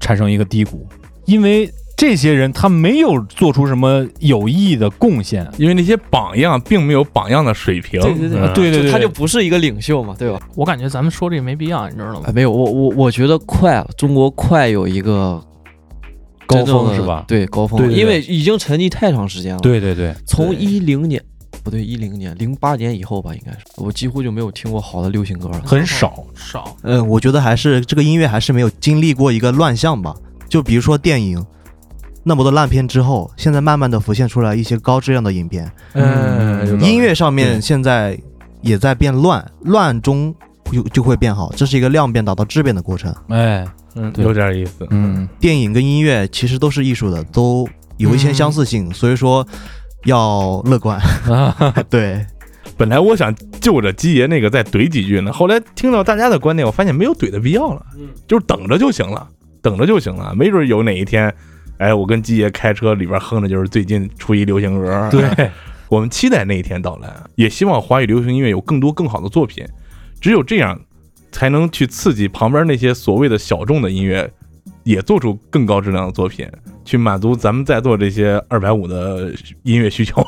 [0.00, 0.86] 产生一个低谷，
[1.24, 1.70] 因为
[2.02, 5.48] 这些人他没有做出什么有意义的贡献。
[5.56, 8.00] 因为那些榜样并没有榜样的水平。
[8.00, 10.40] 对对对嗯对对对，他就不是一个领袖嘛，对吧？
[10.56, 12.32] 我感觉咱们说这个没必要，你知道吗哎，？
[12.32, 15.40] 没有，我我我觉得快了，中国快有一个
[16.44, 21.22] 高峰是吧对，高峰，对对对因为已经沉寂太长时间了。，对对对，从对一零年
[21.62, 25.62] 不对，一零年、零八年以后吧，应该是我几乎就没有听过好的流行歌了。
[25.64, 26.24] 很少。
[26.34, 30.12] 少，嗯，我觉得还是这个音乐还是没有经历过一个乱象吧。
[30.48, 31.42] 就比如说电影，
[32.24, 35.70] 那么多烂片之后，现在慢慢的浮现出来一些高质量的影片。
[35.94, 38.18] 嗯，音乐上面现在
[38.60, 40.34] 也在变乱，乱中
[40.70, 43.14] 就就会变好，这是一个量变达到质变的过程。
[43.28, 43.66] 哎，
[43.96, 44.86] 嗯有点意思。
[44.90, 49.46] 嗯，电影跟音乐其实都是艺术的，都有一些相似性，所以说
[50.04, 50.98] 要乐观。
[51.28, 52.24] 啊， 对，
[52.76, 57.84] 本来我想就着鸡爷那个再怼几句呢，后来听到大家的观点，我发现没有怼的必要了，
[58.28, 59.28] 就是等着就行了，
[59.60, 61.34] 等着就行了，没准有哪一天，
[61.82, 65.50] 哎，我跟鸡爷开车里边哼的就是最近出一流行歌，对，
[65.90, 69.66] 我们期待那一天到来，也希望华语流行音乐有更多更好的作品，
[70.20, 70.80] 只有这样，
[71.32, 74.30] 才能去刺激旁边那些所谓的小众的音乐，
[74.84, 76.48] 也做出更高质量的作品，
[76.84, 79.32] 去满足咱们在座这些二百五的
[79.64, 80.24] 音乐需求。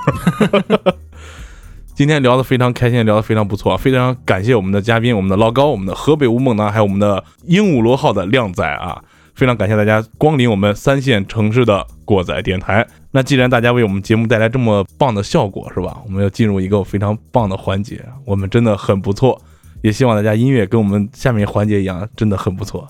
[1.94, 9.00] 今天聊得非常开心，聊得非常不错，非常感谢我们的嘉宾，我们的老高，我们的河北吴梦楠，还有我们的鹦鹉螺号的靓仔啊！
[9.34, 12.86] 非常感谢大家光临我们三线城市的过载电台。
[13.10, 16.00] 那既然大家为我们节目带来这么棒的效果，是吧？
[16.04, 19.40] 我们要进入一个非常棒的环节，我们真的很不错，
[19.82, 22.86] 也希望大家音乐跟我们下面环节一样，真的很不错。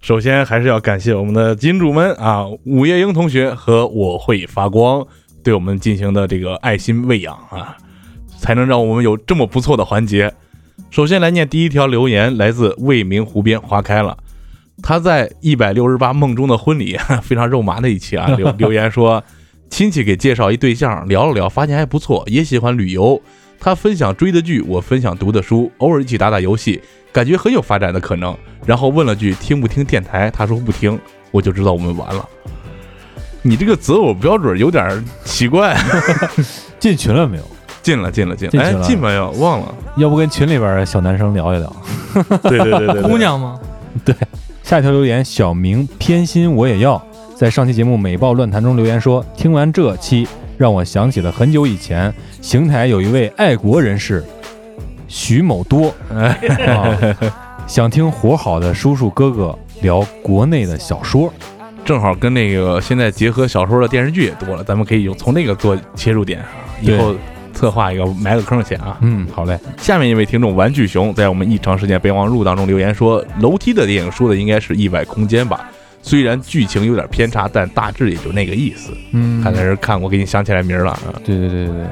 [0.00, 5.04] 首先还是要感谢我们的金主们啊，午夜英同学和我会发光
[5.42, 7.76] 对我们进行的这个爱心喂养啊，
[8.38, 10.32] 才能让我们有这么不错的环节。
[10.90, 14.16] 首先来念第一条留言，来自未名湖边花开了。
[14.82, 19.22] 他在一百六十八梦中的婚礼 非常肉麻的一期啊，留 留言说，
[19.70, 23.20] 亲戚给介绍一对象，聊了聊，发现还不错，也喜欢旅游。
[23.60, 28.36] 他分享追的剧，我分享读的书，偶尔一起打打游戏，感觉很有发展的可能。
[28.66, 30.98] 然后问了句听不听电台，他说不听，
[31.30, 32.28] 我就知道我们完了。
[33.40, 35.76] 你这个择偶标准有点奇怪，
[36.78, 37.44] 进群了没有？
[37.82, 39.30] 进了，进了，进了，哎进没有？
[39.32, 39.74] 忘了。
[39.96, 41.76] 要不跟群里边的小男生聊一聊？
[42.42, 43.58] 对对对对，对姑娘吗？
[44.64, 47.00] 下一条留言，小明偏心我也要，
[47.36, 54.24] 在上期节目美爆乱谈中留言说，听完这期让我想起了很久以前，邢台有一位爱国人士
[55.06, 56.34] 徐某多，啊、
[57.68, 61.30] 想听活好的叔叔哥哥聊国内的小说。
[61.84, 66.48] 正好跟那个现在结合小说的电视剧也多了，咱们可以用从那个做切入点啊，
[66.80, 67.14] 以后
[67.54, 68.98] 策划一个埋个坑先啊。
[69.00, 75.70] 嗯，好嘞，下面一位听众玩具熊在我们异常事件备忘录当中留言说，楼梯的电影说的应该是意外空间吧，
[76.02, 78.92] 虽然剧情有点偏差，但大致也就那个意思。
[79.12, 81.14] 嗯，看来是看过，给你想起来名儿了啊。
[81.24, 81.86] 对对对对对，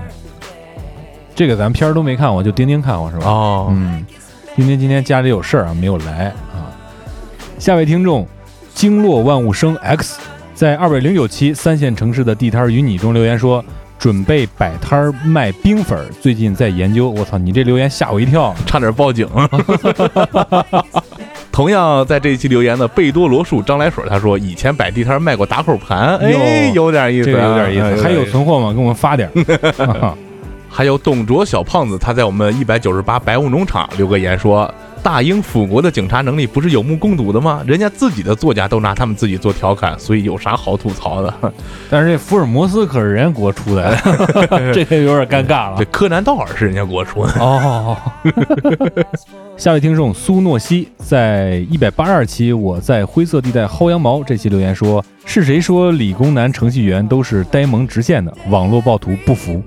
[1.34, 3.26] 这个咱片儿都没看过，就丁丁看过是吧？
[3.26, 4.04] 哦，嗯，
[4.54, 6.68] 丁丁今天家里有事儿啊，没有来啊。
[7.58, 8.26] 下位听众
[8.74, 10.18] 经络万物生 X
[10.54, 13.64] 在二百零九期三线城市的地摊儿与你中留言说，
[14.02, 17.08] 准备摆摊儿卖冰粉儿，最近在研究。
[17.08, 18.52] 我操，你这留言吓我一跳。
[18.66, 19.28] 差点报警。
[21.52, 28.72] 同样在这一期留言的贝多罗树张来水，他说以前摆地摊卖过打口盘，哎，有点意思啊，这个有点意哎思，还有存货吗？
[28.72, 29.30] 给我们发点
[30.68, 34.68] 还有董卓小胖子，他在我们一百九十八白雾农场留个言说
[35.02, 37.60] ：“大英辅国的警察能力不是有目共睹的吗？
[37.66, 41.34] 人家自己的作家都拿他们自己做调侃，所以有啥好吐槽的？
[41.90, 43.90] 但是这福尔摩斯可是人家国出来
[44.46, 45.84] 的， 这个有点尴尬了这。
[45.86, 47.32] 柯南道尔是人家国出的。
[47.40, 47.96] 哦，
[49.58, 58.32] 下位听众苏诺西在一百八十二期，我在灰色地带薅羊毛这期留言说：“是谁说理工男程序员都是呆萌直线的？
[58.50, 59.60] 网络暴徒不服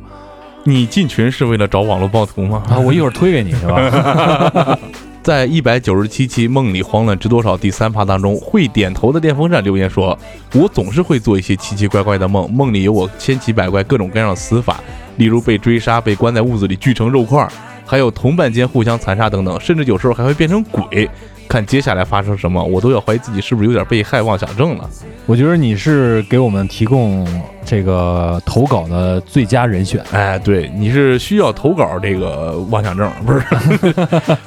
[0.64, 2.64] 你进群是为了找网络暴徒吗？
[2.70, 2.80] 啊！
[2.80, 4.80] 我一会儿推给你是吧？
[5.26, 10.16] 在一百九十七期《梦里慌乱知多少》第三趴当中，会点头的电风扇留言说
[10.54, 14.80] ：“我总是会做一些奇奇怪怪的梦，梦里有我千奇百怪各种各样的死法，
[15.18, 17.52] 例如被追杀、被关在屋子里锯成肉块儿，
[17.88, 21.10] 还有同伴间互相残杀等等，甚至有时候还会变成鬼。
[21.50, 24.88] 看接下来发生什么，我都要怀疑自己是不是有点被害妄想症了。
[25.26, 27.28] 我觉得你是给我们提供
[27.66, 30.04] 这个投稿的最佳人选。
[30.12, 33.44] 哎，对，你是需要投稿这个妄想症，不是？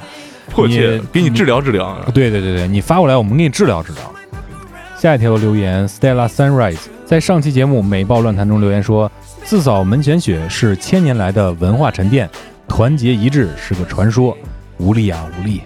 [0.49, 1.97] 迫切你给你治疗治疗。
[2.13, 4.01] 对对对对，你发过来，我们给你治疗治疗。
[4.97, 9.09] 下一条留言，Stella Sunrise 在上期节目《美爆乱谈》中留言说
[9.45, 12.29] ：“自扫门前雪是千年来的文化沉淀，
[12.67, 14.37] 团结一致是个传说，
[14.77, 15.61] 无力啊无力。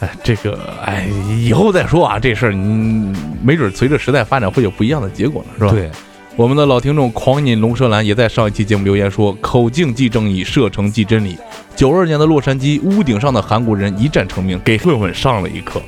[0.00, 1.06] 哎，这个哎，
[1.38, 5.70] 以后再说啊，这事儿你没准随着时代发展会有不一样的结果呢，是”吧？。
[5.70, 5.88] 对，
[6.34, 11.36] 我们的老听众狂饮龙舌兰也在上一期节目留言说：“口径即正义，射程即真理。”
[11.76, 15.80] 九二年的洛杉矶屋顶上的韩国人一战成名，给混混上了一课。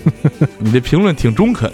[0.58, 1.70] 你这评论挺中肯，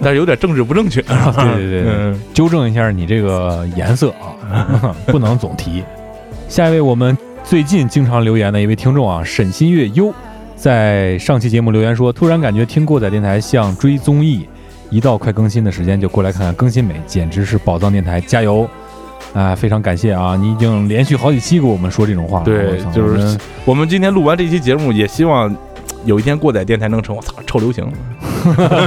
[0.00, 1.02] 但是有点政治不正确。
[1.02, 5.82] 对对对 纠正一下你这个颜色啊， 不能总提。
[6.48, 10.14] 下一位，我们最近经常留言的一位听众啊，沈新月优，
[10.54, 14.46] 在上期节目留言说，突然感觉听过载电台像追综艺，
[14.90, 18.68] 一到快更新的时间就过来看看更新没，简直是宝藏电台，加油！
[19.32, 25.54] 啊，非常感谢啊，你已经连续好几期给我们说这种话了，对就是我们今天录完这期节目，也希望
[26.04, 27.86] 有一天过载电台能成我操臭流行。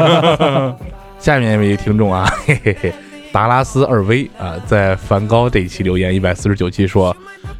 [1.17, 2.93] 下面一位听众啊， 嘿嘿嘿，
[3.31, 7.15] 达拉斯二 V 啊，在梵高这一期留言一百四十九期说，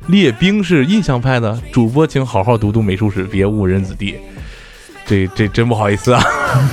[0.08, 4.18] 列兵是印象派的，主播请好好读读美术史，别误人子弟。
[5.14, 6.24] 这这真不好意思啊，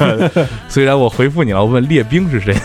[0.67, 2.57] 虽然我回复你了，我问列兵是谁，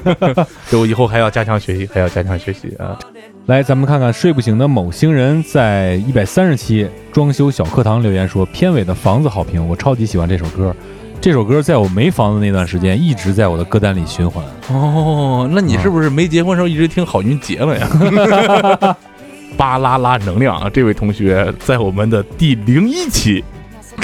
[0.68, 2.98] 就我以后还要加强学习，还要加强学习啊。
[3.46, 10.74] 来，咱们看看睡不醒的某星人在一百三十期装修小课堂留言说，片尾的房子好评，我超级喜欢这首歌。
[11.18, 14.44] 这首歌在我没房子那段时间一直在我的歌单里循环。
[14.68, 18.96] 哦，那你是不是没结婚时候一直听郝云杰了呀？
[19.56, 20.68] 巴啦啦能量啊！
[20.70, 23.42] 这位同学在我们的第零一期，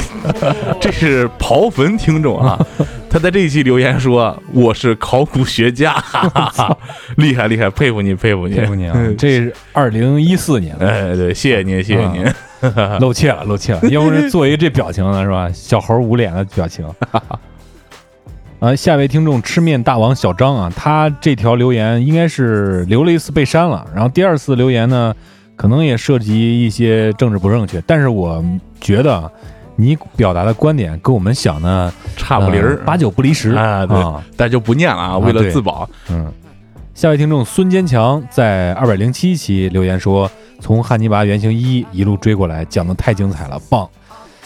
[0.80, 2.58] 这是刨坟听众啊，
[3.10, 6.78] 他在这一期留言说：“我是考古学家，哈哈哈，
[7.16, 8.96] 厉害厉害，佩服你佩服你佩服你啊！
[9.18, 12.24] 这是二零一四年，哎，对，谢谢您谢谢您。
[13.00, 15.50] 露怯了 露怯了，要不是做一个这表情呢是吧？
[15.52, 16.86] 小猴捂脸的表情。
[18.60, 25.12] 啊，下一位听众吃面大王小张啊，他这条留言应该是留了一次被删了，然后第二次留言呢，
[25.56, 28.42] 可能也涉及一些政治不正确，但是我
[28.80, 29.28] 觉得
[29.76, 35.88] 你表达的观点跟我们想的差不离儿，八九不离十啊，对，但就不念了啊，为了自保。
[36.10, 36.30] 嗯，
[36.94, 40.30] 下位听众孙坚强在二百零七期留言说，
[40.60, 43.88] 从汉尼拔原型一一路追过来，讲的太精彩了，棒。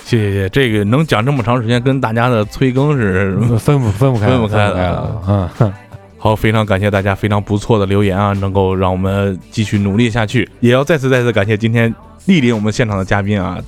[0.05, 5.23] 谢谢谢，这个能讲这么长时间，跟大家的催更是 分不分不开分不开的。
[5.27, 5.49] 嗯，
[6.17, 10.49] 好，非常感谢大家非常不错的留言啊，能够让我们继续努力下去。
[10.61, 11.93] 也要再次再次感谢今天
[12.27, 13.59] 莅临我们现场的嘉宾啊，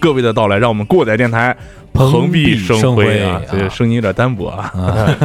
[0.00, 1.56] 各位的到来，让我们过载电台
[1.92, 4.72] 蓬荜生辉啊，这个声音有点单薄啊。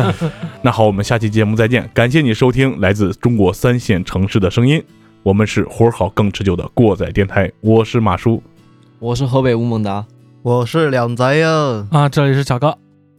[0.62, 4.84] 那好，我们下期节目再见，感谢你收听来自中国三线城市的声音，
[5.22, 8.42] 我们是活好更持久的过载电台，我是马叔，
[9.00, 10.06] 我是河北吴孟达。
[10.42, 12.78] 我是两仔呀，啊，这里是小高，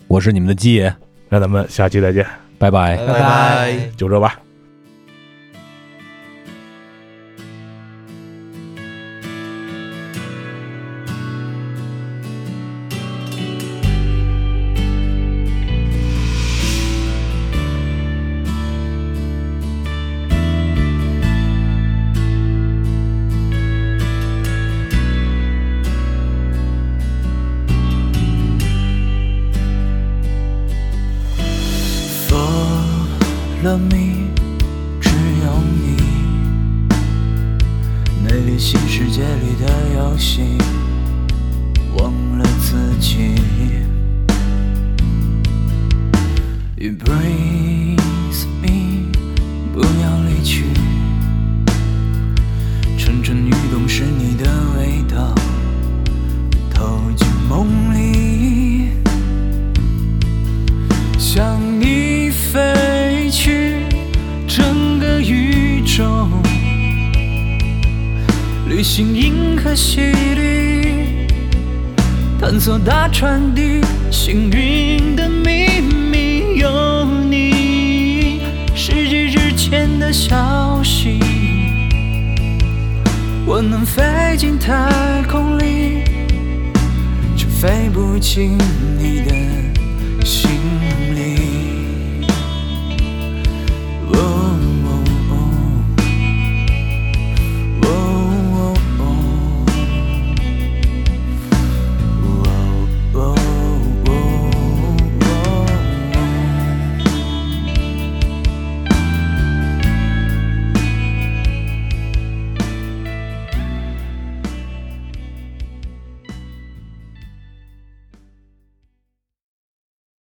[0.09, 0.95] 我是你们的鸡爷，
[1.31, 2.27] 那咱们下期再见，
[2.59, 4.44] 拜拜，拜拜，就这吧。